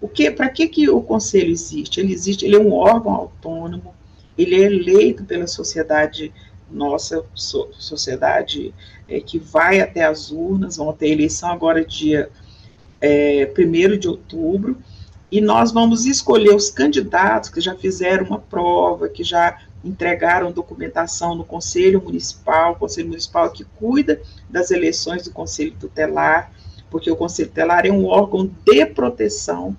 O 0.00 0.08
que, 0.08 0.30
para 0.30 0.48
que, 0.50 0.68
que 0.68 0.90
o 0.90 1.00
conselho 1.00 1.50
existe? 1.50 2.00
Ele 2.00 2.12
existe, 2.12 2.44
ele 2.44 2.56
é 2.56 2.60
um 2.60 2.72
órgão 2.74 3.12
autônomo, 3.12 3.94
ele 4.36 4.56
é 4.56 4.66
eleito 4.66 5.24
pela 5.24 5.46
sociedade 5.46 6.32
nossa 6.70 7.24
so, 7.34 7.68
sociedade 7.78 8.74
é, 9.08 9.20
que 9.20 9.38
vai 9.38 9.80
até 9.80 10.04
as 10.04 10.30
urnas, 10.30 10.76
vão 10.76 10.92
ter 10.92 11.08
eleição 11.08 11.50
agora 11.50 11.84
dia 11.84 12.28
é, 13.00 13.50
1 13.56 13.98
de 13.98 14.08
outubro, 14.08 14.76
e 15.30 15.40
nós 15.40 15.72
vamos 15.72 16.04
escolher 16.04 16.54
os 16.54 16.70
candidatos 16.70 17.50
que 17.50 17.60
já 17.60 17.74
fizeram 17.74 18.26
uma 18.26 18.38
prova, 18.38 19.08
que 19.08 19.22
já 19.22 19.58
entregaram 19.84 20.50
documentação 20.50 21.34
no 21.34 21.44
Conselho 21.44 22.02
Municipal, 22.02 22.72
o 22.72 22.76
Conselho 22.76 23.08
Municipal 23.08 23.50
que 23.50 23.64
cuida 23.64 24.20
das 24.48 24.70
eleições 24.70 25.24
do 25.24 25.30
Conselho 25.30 25.74
Tutelar, 25.78 26.50
porque 26.90 27.10
o 27.10 27.16
Conselho 27.16 27.48
Tutelar 27.48 27.86
é 27.86 27.92
um 27.92 28.06
órgão 28.06 28.50
de 28.64 28.86
proteção 28.86 29.76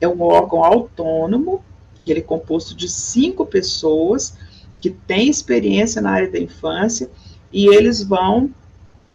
é 0.00 0.06
um 0.06 0.22
órgão 0.22 0.64
autônomo, 0.64 1.62
ele 2.06 2.20
é 2.20 2.22
composto 2.22 2.74
de 2.74 2.88
cinco 2.88 3.44
pessoas 3.44 4.34
que 4.80 4.90
têm 4.90 5.28
experiência 5.28 6.00
na 6.00 6.10
área 6.10 6.30
da 6.30 6.38
infância 6.38 7.10
e 7.52 7.66
eles 7.66 8.02
vão 8.02 8.50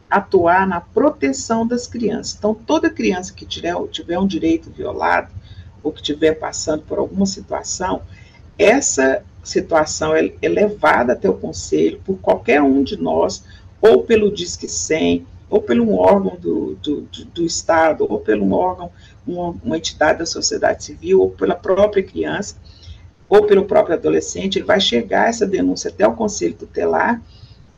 atuar 0.09 0.67
na 0.67 0.79
proteção 0.79 1.65
das 1.65 1.87
crianças. 1.87 2.35
Então, 2.37 2.53
toda 2.53 2.89
criança 2.89 3.33
que 3.33 3.45
tiver, 3.45 3.75
tiver 3.87 4.19
um 4.19 4.27
direito 4.27 4.69
violado 4.69 5.31
ou 5.81 5.91
que 5.91 6.01
estiver 6.01 6.33
passando 6.33 6.83
por 6.83 6.99
alguma 6.99 7.25
situação, 7.25 8.03
essa 8.57 9.23
situação 9.43 10.15
é, 10.15 10.31
levada 10.47 11.13
até 11.13 11.29
o 11.29 11.33
conselho 11.33 12.01
por 12.05 12.17
qualquer 12.17 12.61
um 12.61 12.83
de 12.83 12.97
nós, 12.97 13.43
ou 13.81 14.03
pelo 14.03 14.31
Disque 14.31 14.67
100, 14.67 15.27
ou 15.49 15.61
pelo 15.61 15.83
um 15.83 15.95
órgão 15.95 16.37
do, 16.39 16.75
do, 16.75 17.01
do, 17.01 17.25
do 17.25 17.45
Estado, 17.45 18.07
ou 18.09 18.19
pelo 18.19 18.45
um 18.45 18.53
órgão 18.53 18.89
uma, 19.27 19.55
uma 19.63 19.77
entidade 19.77 20.19
da 20.19 20.25
sociedade 20.25 20.83
civil, 20.83 21.21
ou 21.21 21.29
pela 21.29 21.55
própria 21.55 22.01
criança, 22.01 22.55
ou 23.29 23.45
pelo 23.45 23.65
próprio 23.65 23.95
adolescente, 23.95 24.57
ele 24.57 24.65
vai 24.65 24.79
chegar 24.79 25.29
essa 25.29 25.45
denúncia 25.45 25.89
até 25.89 26.07
o 26.07 26.13
conselho 26.13 26.53
tutelar, 26.53 27.21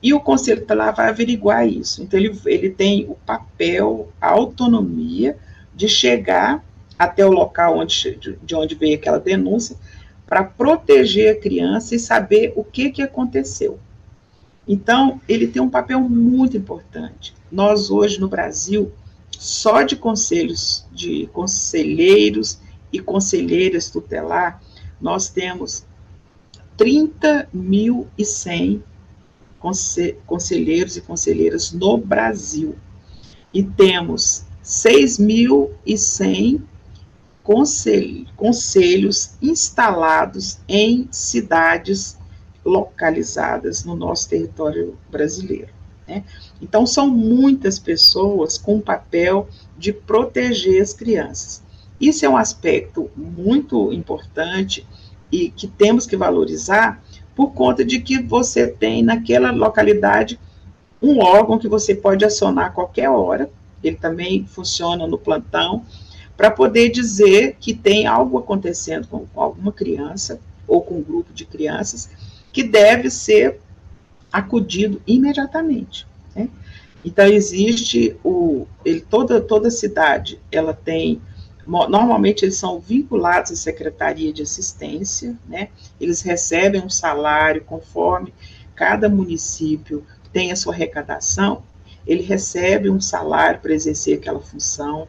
e 0.01 0.13
o 0.13 0.19
conselho 0.19 0.61
tutelar 0.61 0.95
vai 0.95 1.09
averiguar 1.09 1.67
isso. 1.67 2.03
Então, 2.03 2.19
ele, 2.19 2.39
ele 2.45 2.69
tem 2.69 3.05
o 3.09 3.15
papel, 3.25 4.09
a 4.21 4.29
autonomia 4.29 5.37
de 5.73 5.87
chegar 5.87 6.63
até 6.97 7.25
o 7.25 7.31
local 7.31 7.77
onde, 7.77 8.17
de 8.43 8.55
onde 8.55 8.75
veio 8.75 8.95
aquela 8.95 9.19
denúncia, 9.19 9.75
para 10.27 10.43
proteger 10.43 11.35
a 11.35 11.39
criança 11.39 11.95
e 11.95 11.99
saber 11.99 12.53
o 12.55 12.63
que, 12.63 12.91
que 12.91 13.01
aconteceu. 13.01 13.79
Então, 14.67 15.21
ele 15.29 15.47
tem 15.47 15.61
um 15.61 15.69
papel 15.69 16.01
muito 16.01 16.57
importante. 16.57 17.33
Nós, 17.51 17.91
hoje, 17.91 18.19
no 18.19 18.27
Brasil, 18.27 18.91
só 19.29 19.83
de 19.83 19.95
conselhos, 19.95 20.87
de 20.91 21.27
conselheiros 21.27 22.59
e 22.91 22.99
conselheiras 22.99 23.91
tutelar, 23.91 24.59
nós 24.99 25.29
temos 25.29 25.85
30.100 26.77 28.81
conselheiros 30.25 30.97
e 30.97 31.01
conselheiras 31.01 31.71
no 31.71 31.97
Brasil. 31.97 32.75
E 33.53 33.61
temos 33.63 34.43
6.100 34.63 36.61
conselhos 37.45 39.35
instalados 39.39 40.59
em 40.67 41.07
cidades 41.11 42.17
localizadas 42.65 43.85
no 43.85 43.95
nosso 43.95 44.27
território 44.27 44.97
brasileiro. 45.11 45.69
Né? 46.07 46.23
Então, 46.59 46.87
são 46.87 47.07
muitas 47.07 47.77
pessoas 47.77 48.57
com 48.57 48.77
o 48.77 48.81
papel 48.81 49.47
de 49.77 49.93
proteger 49.93 50.81
as 50.81 50.91
crianças. 50.91 51.63
Isso 52.01 52.25
é 52.25 52.29
um 52.29 52.37
aspecto 52.37 53.11
muito 53.15 53.93
importante 53.93 54.85
e 55.31 55.49
que 55.49 55.67
temos 55.67 56.07
que 56.07 56.17
valorizar 56.17 57.03
por 57.35 57.53
conta 57.53 57.85
de 57.85 57.99
que 57.99 58.21
você 58.21 58.67
tem 58.67 59.03
naquela 59.03 59.51
localidade 59.51 60.39
um 61.01 61.19
órgão 61.19 61.59
que 61.59 61.67
você 61.67 61.93
pode 61.93 62.25
acionar 62.25 62.67
a 62.67 62.69
qualquer 62.69 63.09
hora, 63.09 63.49
ele 63.83 63.97
também 63.97 64.45
funciona 64.45 65.05
no 65.05 65.17
plantão, 65.17 65.85
para 66.35 66.51
poder 66.51 66.89
dizer 66.89 67.57
que 67.59 67.73
tem 67.73 68.07
algo 68.07 68.37
acontecendo 68.37 69.07
com 69.07 69.27
alguma 69.35 69.71
criança 69.71 70.39
ou 70.67 70.81
com 70.81 70.95
um 70.95 71.03
grupo 71.03 71.33
de 71.33 71.45
crianças 71.45 72.09
que 72.51 72.63
deve 72.63 73.09
ser 73.09 73.59
acudido 74.31 75.01
imediatamente. 75.07 76.05
Né? 76.35 76.49
Então 77.03 77.25
existe 77.25 78.15
o, 78.23 78.67
ele, 78.83 79.01
toda 79.01 79.39
toda 79.39 79.69
cidade, 79.69 80.39
ela 80.51 80.73
tem 80.73 81.21
normalmente 81.67 82.45
eles 82.45 82.57
são 82.57 82.79
vinculados 82.79 83.51
à 83.51 83.55
secretaria 83.55 84.31
de 84.31 84.43
assistência, 84.43 85.35
né? 85.47 85.69
Eles 85.99 86.21
recebem 86.21 86.79
um 86.79 86.89
salário 86.89 87.63
conforme 87.63 88.31
cada 88.75 89.09
município 89.09 90.05
tem 90.31 90.51
a 90.51 90.55
sua 90.55 90.73
arrecadação, 90.73 91.63
ele 92.05 92.21
recebe 92.21 92.89
um 92.89 93.01
salário 93.01 93.59
para 93.61 93.73
exercer 93.73 94.19
aquela 94.19 94.39
função, 94.39 95.07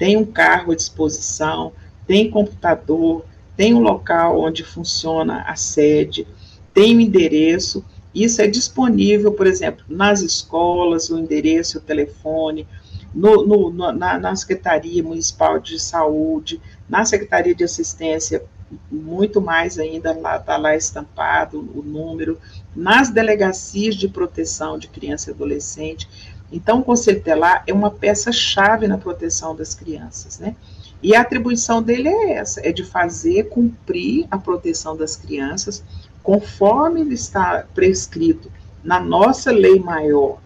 tem 0.00 0.16
um 0.16 0.24
carro 0.24 0.72
à 0.72 0.74
disposição, 0.74 1.74
tem 2.06 2.30
computador, 2.30 3.22
tem 3.54 3.74
um 3.74 3.80
local 3.80 4.40
onde 4.40 4.64
funciona 4.64 5.42
a 5.42 5.54
sede, 5.56 6.26
tem 6.72 6.94
o 6.94 6.96
um 6.96 7.00
endereço, 7.00 7.84
isso 8.14 8.40
é 8.40 8.46
disponível, 8.46 9.32
por 9.32 9.46
exemplo, 9.46 9.84
nas 9.86 10.22
escolas, 10.22 11.10
o 11.10 11.18
endereço, 11.18 11.76
o 11.76 11.82
telefone, 11.82 12.66
no, 13.14 13.46
no, 13.46 13.92
na, 13.92 14.18
na, 14.18 14.34
Secretaria 14.34 15.02
Municipal 15.02 15.58
de 15.58 15.78
Saúde, 15.78 16.62
na 16.88 17.04
Secretaria 17.04 17.54
de 17.54 17.64
Assistência, 17.64 18.42
muito 18.90 19.38
mais 19.38 19.78
ainda, 19.78 20.12
está 20.12 20.22
lá, 20.22 20.38
tá 20.38 20.56
lá 20.56 20.74
estampado 20.74 21.58
o 21.74 21.82
número, 21.82 22.38
nas 22.74 23.10
delegacias 23.10 23.96
de 23.96 24.08
proteção 24.08 24.78
de 24.78 24.88
criança 24.88 25.30
e 25.30 25.34
adolescente. 25.34 26.08
Então, 26.52 26.80
o 26.80 26.84
Conselho 26.84 27.22
Telar 27.22 27.62
é 27.66 27.72
uma 27.72 27.90
peça-chave 27.90 28.88
na 28.88 28.98
proteção 28.98 29.54
das 29.54 29.74
crianças, 29.74 30.38
né? 30.38 30.56
E 31.02 31.14
a 31.14 31.22
atribuição 31.22 31.82
dele 31.82 32.08
é 32.08 32.32
essa, 32.32 32.60
é 32.66 32.72
de 32.72 32.84
fazer 32.84 33.48
cumprir 33.48 34.26
a 34.30 34.36
proteção 34.36 34.96
das 34.96 35.16
crianças, 35.16 35.82
conforme 36.22 37.02
está 37.14 37.64
prescrito 37.74 38.50
na 38.84 39.00
nossa 39.00 39.50
lei 39.50 39.78
maior, 39.78 40.38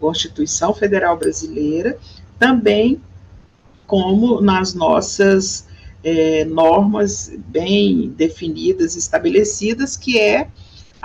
Constituição 0.00 0.72
Federal 0.74 1.16
Brasileira, 1.16 1.98
também 2.38 3.00
como 3.86 4.40
nas 4.40 4.74
nossas 4.74 5.66
é, 6.02 6.44
normas 6.44 7.32
bem 7.48 8.08
definidas, 8.10 8.96
estabelecidas, 8.96 9.96
que 9.96 10.18
é 10.18 10.48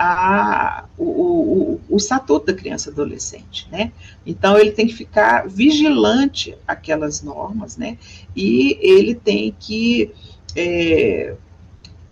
a, 0.02 0.86
o, 0.96 1.04
o, 1.04 1.80
o, 1.90 1.96
Estatuto 1.98 2.46
da 2.46 2.54
Criança 2.54 2.88
e 2.88 2.92
Adolescente, 2.92 3.68
né? 3.70 3.92
Então, 4.24 4.58
ele 4.58 4.70
tem 4.70 4.86
que 4.86 4.94
ficar 4.94 5.46
vigilante 5.46 6.56
aquelas 6.66 7.20
normas, 7.20 7.76
né? 7.76 7.98
E 8.34 8.78
ele 8.80 9.14
tem 9.14 9.54
que 9.60 10.10
é, 10.56 11.34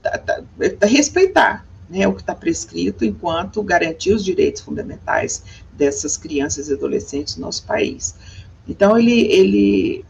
tá, 0.03 0.19
tá, 0.19 0.87
respeitar 0.87 1.67
né, 1.89 2.07
o 2.07 2.13
que 2.13 2.21
está 2.21 2.35
prescrito 2.35 3.07
enquanto 3.07 3.63
garantir 3.63 4.13
os 4.13 4.23
direitos 4.23 4.61
fundamentais 4.61 5.43
dessas 5.73 6.19
crianças 6.19 6.69
e 6.69 6.75
adolescentes 6.75 7.37
no 7.37 7.47
nosso 7.47 7.65
país. 7.65 8.15
Então, 8.69 8.99
ele, 8.99 9.33
ele, 9.33 10.05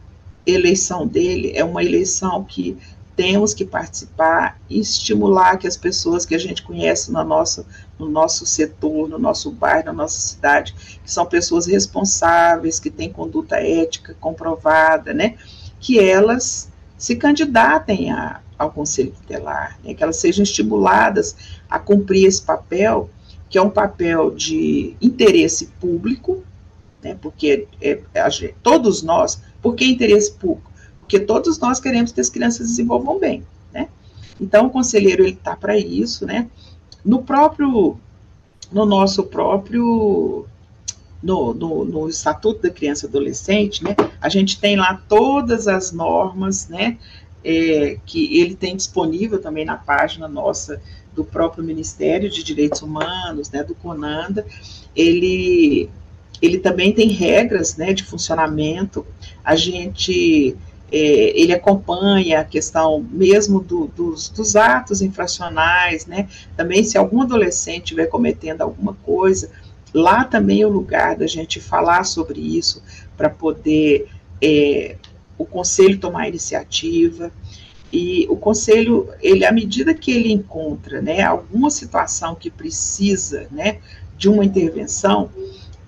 eleição 0.44 1.06
dele 1.06 1.52
é 1.54 1.64
uma 1.64 1.84
eleição 1.84 2.42
que 2.42 2.76
temos 3.18 3.52
que 3.52 3.64
participar 3.64 4.60
e 4.70 4.78
estimular 4.78 5.56
que 5.56 5.66
as 5.66 5.76
pessoas 5.76 6.24
que 6.24 6.36
a 6.36 6.38
gente 6.38 6.62
conhece 6.62 7.10
no 7.10 7.24
nosso, 7.24 7.66
no 7.98 8.08
nosso 8.08 8.46
setor, 8.46 9.08
no 9.08 9.18
nosso 9.18 9.50
bairro, 9.50 9.86
na 9.86 9.92
nossa 9.92 10.20
cidade, 10.20 10.72
que 11.02 11.10
são 11.10 11.26
pessoas 11.26 11.66
responsáveis, 11.66 12.78
que 12.78 12.88
têm 12.88 13.10
conduta 13.10 13.56
ética 13.56 14.14
comprovada, 14.20 15.12
né, 15.12 15.34
que 15.80 15.98
elas 15.98 16.70
se 16.96 17.16
candidatem 17.16 18.12
a, 18.12 18.40
ao 18.56 18.70
Conselho 18.70 19.10
Tutelar, 19.10 19.76
né, 19.82 19.94
que 19.94 20.02
elas 20.04 20.18
sejam 20.18 20.44
estimuladas 20.44 21.34
a 21.68 21.76
cumprir 21.76 22.24
esse 22.24 22.42
papel, 22.42 23.10
que 23.50 23.58
é 23.58 23.62
um 23.62 23.70
papel 23.70 24.30
de 24.30 24.94
interesse 25.02 25.66
público, 25.80 26.44
né, 27.02 27.18
porque 27.20 27.66
é, 27.82 27.98
é, 28.14 28.54
todos 28.62 29.02
nós, 29.02 29.42
por 29.60 29.74
que 29.74 29.84
interesse 29.84 30.30
público? 30.34 30.70
Porque 31.08 31.20
todos 31.20 31.58
nós 31.58 31.80
queremos 31.80 32.12
que 32.12 32.20
as 32.20 32.28
crianças 32.28 32.68
desenvolvam 32.68 33.18
bem, 33.18 33.42
né? 33.72 33.88
Então, 34.38 34.66
o 34.66 34.70
conselheiro, 34.70 35.22
ele 35.22 35.32
está 35.32 35.56
para 35.56 35.78
isso, 35.78 36.26
né? 36.26 36.50
No 37.02 37.22
próprio, 37.22 37.96
no 38.70 38.84
nosso 38.84 39.22
próprio, 39.22 40.44
no, 41.22 41.54
no, 41.54 41.84
no, 41.86 42.08
Estatuto 42.10 42.60
da 42.60 42.68
Criança 42.68 43.06
e 43.06 43.08
Adolescente, 43.08 43.82
né, 43.82 43.96
a 44.20 44.28
gente 44.28 44.60
tem 44.60 44.76
lá 44.76 45.02
todas 45.08 45.66
as 45.66 45.92
normas, 45.92 46.68
né, 46.68 46.98
é, 47.42 47.98
que 48.04 48.38
ele 48.38 48.54
tem 48.54 48.76
disponível 48.76 49.40
também 49.40 49.64
na 49.64 49.76
página 49.76 50.28
nossa 50.28 50.82
do 51.14 51.24
próprio 51.24 51.64
Ministério 51.64 52.28
de 52.28 52.44
Direitos 52.44 52.82
Humanos, 52.82 53.50
né, 53.50 53.64
do 53.64 53.74
CONANDA, 53.74 54.44
ele, 54.94 55.88
ele 56.42 56.58
também 56.58 56.92
tem 56.92 57.08
regras 57.08 57.76
né, 57.78 57.94
de 57.94 58.04
funcionamento, 58.04 59.06
a 59.42 59.56
gente 59.56 60.54
é, 60.90 61.38
ele 61.38 61.52
acompanha 61.52 62.40
a 62.40 62.44
questão 62.44 63.04
mesmo 63.10 63.60
do, 63.60 63.86
dos, 63.88 64.28
dos, 64.28 64.56
atos 64.56 65.02
infracionais, 65.02 66.06
né? 66.06 66.28
Também 66.56 66.82
se 66.82 66.96
algum 66.96 67.22
adolescente 67.22 67.84
estiver 67.84 68.06
cometendo 68.06 68.62
alguma 68.62 68.94
coisa, 68.94 69.50
lá 69.92 70.24
também 70.24 70.62
é 70.62 70.66
o 70.66 70.70
lugar 70.70 71.16
da 71.16 71.26
gente 71.26 71.60
falar 71.60 72.04
sobre 72.04 72.40
isso 72.40 72.82
para 73.16 73.28
poder 73.28 74.08
é, 74.42 74.96
o 75.36 75.44
conselho 75.44 75.98
tomar 75.98 76.28
iniciativa 76.28 77.30
e 77.92 78.26
o 78.28 78.36
conselho, 78.36 79.08
ele 79.20 79.44
à 79.44 79.52
medida 79.52 79.94
que 79.94 80.10
ele 80.10 80.30
encontra, 80.30 81.00
né, 81.00 81.22
alguma 81.22 81.70
situação 81.70 82.34
que 82.34 82.50
precisa, 82.50 83.46
né, 83.50 83.78
de 84.16 84.28
uma 84.28 84.44
intervenção, 84.44 85.30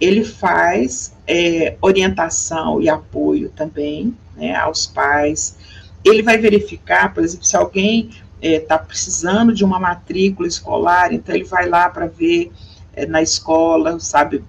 ele 0.01 0.25
faz 0.25 1.15
é, 1.27 1.77
orientação 1.81 2.81
e 2.81 2.89
apoio 2.89 3.51
também, 3.51 4.17
né, 4.35 4.55
aos 4.55 4.87
pais. 4.87 5.57
Ele 6.05 6.23
vai 6.23 6.39
verificar, 6.39 7.13
por 7.13 7.23
exemplo, 7.23 7.45
se 7.45 7.57
alguém 7.57 8.11
está 8.41 8.77
é, 8.77 8.79
precisando 8.79 9.53
de 9.53 9.63
uma 9.63 9.79
matrícula 9.79 10.49
escolar, 10.49 11.13
então 11.13 11.35
ele 11.35 11.45
vai 11.45 11.69
lá 11.69 11.91
para 11.91 12.07
ver 12.07 12.51
é, 12.95 13.05
na 13.05 13.21
escola, 13.21 14.01
sabe, 14.01 14.43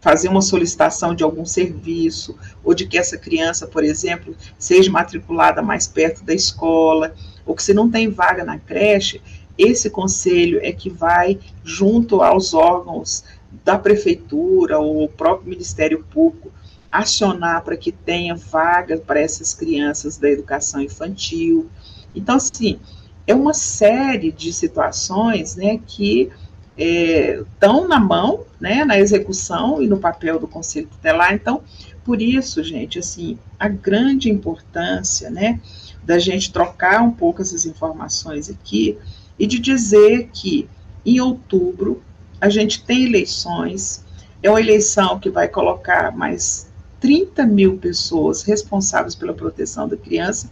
fazer 0.00 0.28
uma 0.28 0.42
solicitação 0.42 1.14
de 1.14 1.22
algum 1.22 1.46
serviço, 1.46 2.36
ou 2.64 2.74
de 2.74 2.86
que 2.86 2.98
essa 2.98 3.16
criança, 3.16 3.68
por 3.68 3.84
exemplo, 3.84 4.34
seja 4.58 4.90
matriculada 4.90 5.62
mais 5.62 5.86
perto 5.86 6.24
da 6.24 6.34
escola, 6.34 7.14
ou 7.46 7.54
que 7.54 7.62
se 7.62 7.72
não 7.72 7.88
tem 7.88 8.10
vaga 8.10 8.44
na 8.44 8.58
creche, 8.58 9.22
esse 9.56 9.88
conselho 9.88 10.58
é 10.60 10.72
que 10.72 10.90
vai, 10.90 11.38
junto 11.62 12.20
aos 12.20 12.52
órgãos 12.52 13.22
da 13.64 13.78
prefeitura 13.78 14.78
ou 14.78 15.04
o 15.04 15.08
próprio 15.08 15.50
Ministério 15.50 16.04
Público, 16.10 16.50
acionar 16.90 17.62
para 17.62 17.76
que 17.76 17.90
tenha 17.90 18.34
vaga 18.34 18.98
para 18.98 19.20
essas 19.20 19.54
crianças 19.54 20.18
da 20.18 20.28
educação 20.28 20.80
infantil. 20.80 21.70
Então, 22.14 22.36
assim, 22.36 22.78
é 23.26 23.34
uma 23.34 23.54
série 23.54 24.30
de 24.30 24.52
situações 24.52 25.56
né, 25.56 25.80
que 25.86 26.30
estão 26.76 27.84
é, 27.84 27.88
na 27.88 28.00
mão, 28.00 28.44
né, 28.60 28.84
na 28.84 28.98
execução 28.98 29.82
e 29.82 29.86
no 29.86 29.98
papel 29.98 30.38
do 30.38 30.48
Conselho 30.48 30.88
Tutelar. 30.88 31.32
Então, 31.34 31.62
por 32.04 32.20
isso, 32.20 32.62
gente, 32.62 32.98
assim, 32.98 33.38
a 33.58 33.68
grande 33.68 34.30
importância, 34.30 35.30
né, 35.30 35.60
da 36.02 36.18
gente 36.18 36.52
trocar 36.52 37.00
um 37.02 37.12
pouco 37.12 37.42
essas 37.42 37.64
informações 37.64 38.50
aqui 38.50 38.98
e 39.38 39.46
de 39.46 39.58
dizer 39.58 40.28
que 40.32 40.68
em 41.06 41.20
outubro 41.20 42.02
a 42.42 42.48
gente 42.48 42.82
tem 42.82 43.04
eleições, 43.04 44.04
é 44.42 44.50
uma 44.50 44.60
eleição 44.60 45.16
que 45.16 45.30
vai 45.30 45.46
colocar 45.46 46.10
mais 46.10 46.68
30 46.98 47.46
mil 47.46 47.78
pessoas 47.78 48.42
responsáveis 48.42 49.14
pela 49.14 49.32
proteção 49.32 49.86
da 49.86 49.96
criança 49.96 50.50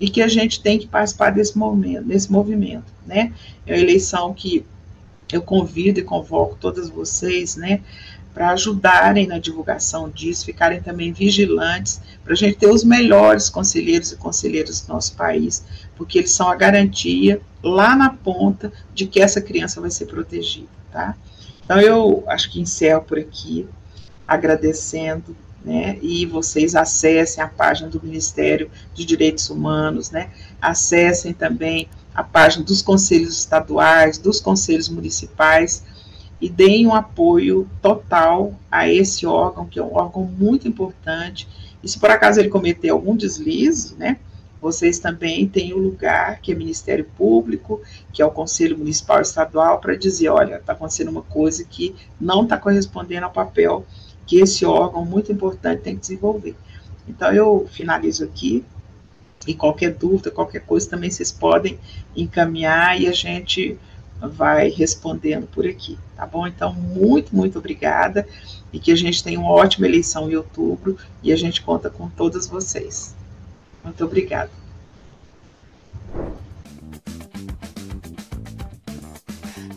e 0.00 0.08
que 0.08 0.22
a 0.22 0.28
gente 0.28 0.62
tem 0.62 0.78
que 0.78 0.86
participar 0.86 1.30
desse 1.30 1.58
momento, 1.58 2.04
desse 2.04 2.30
movimento, 2.30 2.84
né? 3.04 3.32
É 3.66 3.74
uma 3.74 3.80
eleição 3.80 4.32
que 4.32 4.64
eu 5.32 5.42
convido 5.42 5.98
e 5.98 6.04
convoco 6.04 6.56
todas 6.60 6.88
vocês, 6.88 7.56
né, 7.56 7.80
para 8.32 8.50
ajudarem 8.50 9.26
na 9.26 9.40
divulgação 9.40 10.08
disso, 10.08 10.44
ficarem 10.44 10.80
também 10.80 11.12
vigilantes, 11.12 12.00
para 12.22 12.34
a 12.34 12.36
gente 12.36 12.56
ter 12.56 12.68
os 12.68 12.84
melhores 12.84 13.50
conselheiros 13.50 14.12
e 14.12 14.16
conselheiras 14.16 14.82
do 14.82 14.92
nosso 14.92 15.16
país, 15.16 15.64
porque 15.96 16.18
eles 16.18 16.30
são 16.30 16.48
a 16.48 16.54
garantia 16.54 17.40
lá 17.60 17.96
na 17.96 18.10
ponta 18.10 18.72
de 18.94 19.06
que 19.06 19.20
essa 19.20 19.40
criança 19.40 19.80
vai 19.80 19.90
ser 19.90 20.06
protegida, 20.06 20.68
tá? 20.92 21.16
Então 21.64 21.80
eu 21.80 22.24
acho 22.26 22.50
que 22.50 22.60
encerro 22.60 23.02
por 23.02 23.18
aqui, 23.18 23.68
agradecendo, 24.26 25.36
né? 25.64 25.98
E 26.02 26.26
vocês 26.26 26.74
acessem 26.74 27.42
a 27.42 27.48
página 27.48 27.88
do 27.88 28.02
Ministério 28.02 28.70
de 28.94 29.04
Direitos 29.04 29.48
Humanos, 29.48 30.10
né? 30.10 30.30
Acessem 30.60 31.32
também 31.32 31.88
a 32.14 32.22
página 32.22 32.64
dos 32.64 32.82
conselhos 32.82 33.38
estaduais, 33.38 34.18
dos 34.18 34.40
conselhos 34.40 34.88
municipais 34.88 35.84
e 36.40 36.48
deem 36.48 36.86
um 36.86 36.94
apoio 36.94 37.68
total 37.80 38.54
a 38.70 38.88
esse 38.88 39.24
órgão, 39.24 39.64
que 39.64 39.78
é 39.78 39.82
um 39.82 39.94
órgão 39.94 40.24
muito 40.24 40.66
importante. 40.66 41.48
E 41.82 41.88
se 41.88 41.98
por 41.98 42.10
acaso 42.10 42.40
ele 42.40 42.48
cometer 42.48 42.90
algum 42.90 43.16
deslize, 43.16 43.94
né, 43.94 44.18
vocês 44.62 45.00
também 45.00 45.48
têm 45.48 45.74
o 45.74 45.78
um 45.78 45.80
lugar 45.80 46.40
que 46.40 46.52
é 46.52 46.54
Ministério 46.54 47.04
Público, 47.16 47.80
que 48.12 48.22
é 48.22 48.24
o 48.24 48.30
Conselho 48.30 48.78
Municipal 48.78 49.20
Estadual, 49.20 49.80
para 49.80 49.96
dizer, 49.96 50.28
olha, 50.28 50.54
está 50.54 50.72
acontecendo 50.72 51.08
uma 51.08 51.22
coisa 51.22 51.64
que 51.64 51.96
não 52.20 52.44
está 52.44 52.56
correspondendo 52.56 53.26
ao 53.26 53.32
papel 53.32 53.84
que 54.24 54.38
esse 54.38 54.64
órgão 54.64 55.04
muito 55.04 55.32
importante 55.32 55.82
tem 55.82 55.96
que 55.96 56.02
desenvolver. 56.02 56.54
Então, 57.08 57.32
eu 57.32 57.68
finalizo 57.72 58.22
aqui, 58.22 58.64
e 59.48 59.52
qualquer 59.52 59.94
dúvida, 59.94 60.30
qualquer 60.30 60.60
coisa 60.60 60.88
também 60.88 61.10
vocês 61.10 61.32
podem 61.32 61.76
encaminhar 62.14 63.00
e 63.00 63.08
a 63.08 63.12
gente 63.12 63.76
vai 64.20 64.68
respondendo 64.68 65.48
por 65.48 65.66
aqui, 65.66 65.98
tá 66.14 66.24
bom? 66.24 66.46
Então, 66.46 66.72
muito, 66.72 67.34
muito 67.34 67.58
obrigada 67.58 68.24
e 68.72 68.78
que 68.78 68.92
a 68.92 68.96
gente 68.96 69.24
tenha 69.24 69.40
uma 69.40 69.50
ótima 69.50 69.88
eleição 69.88 70.30
em 70.30 70.36
outubro 70.36 70.96
e 71.20 71.32
a 71.32 71.36
gente 71.36 71.60
conta 71.62 71.90
com 71.90 72.08
todas 72.08 72.46
vocês. 72.46 73.16
Muito 73.84 74.04
obrigada. 74.04 74.50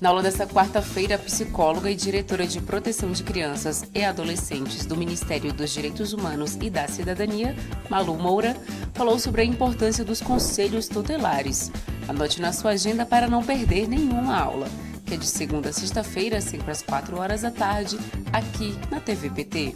Na 0.01 0.09
aula 0.09 0.21
desta 0.21 0.45
quarta-feira, 0.45 1.15
a 1.15 1.17
psicóloga 1.17 1.89
e 1.89 1.95
diretora 1.95 2.45
de 2.45 2.61
proteção 2.61 3.11
de 3.11 3.23
crianças 3.23 3.83
e 3.93 4.03
adolescentes 4.03 4.85
do 4.85 4.95
Ministério 4.95 5.51
dos 5.51 5.71
Direitos 5.71 6.13
Humanos 6.13 6.55
e 6.61 6.69
da 6.69 6.87
Cidadania, 6.87 7.55
Malu 7.89 8.15
Moura, 8.15 8.55
falou 8.93 9.17
sobre 9.17 9.41
a 9.41 9.45
importância 9.45 10.03
dos 10.03 10.21
conselhos 10.21 10.87
tutelares. 10.87 11.71
Anote 12.07 12.39
na 12.39 12.53
sua 12.53 12.71
agenda 12.71 13.03
para 13.03 13.27
não 13.27 13.43
perder 13.43 13.87
nenhuma 13.87 14.37
aula, 14.37 14.67
que 15.05 15.15
é 15.15 15.17
de 15.17 15.25
segunda 15.25 15.69
a 15.69 15.73
sexta-feira, 15.73 16.39
sempre 16.39 16.71
às 16.71 16.83
4 16.83 17.17
horas 17.17 17.41
da 17.41 17.49
tarde, 17.49 17.97
aqui 18.31 18.77
na 18.91 18.99
TVPT. 18.99 19.75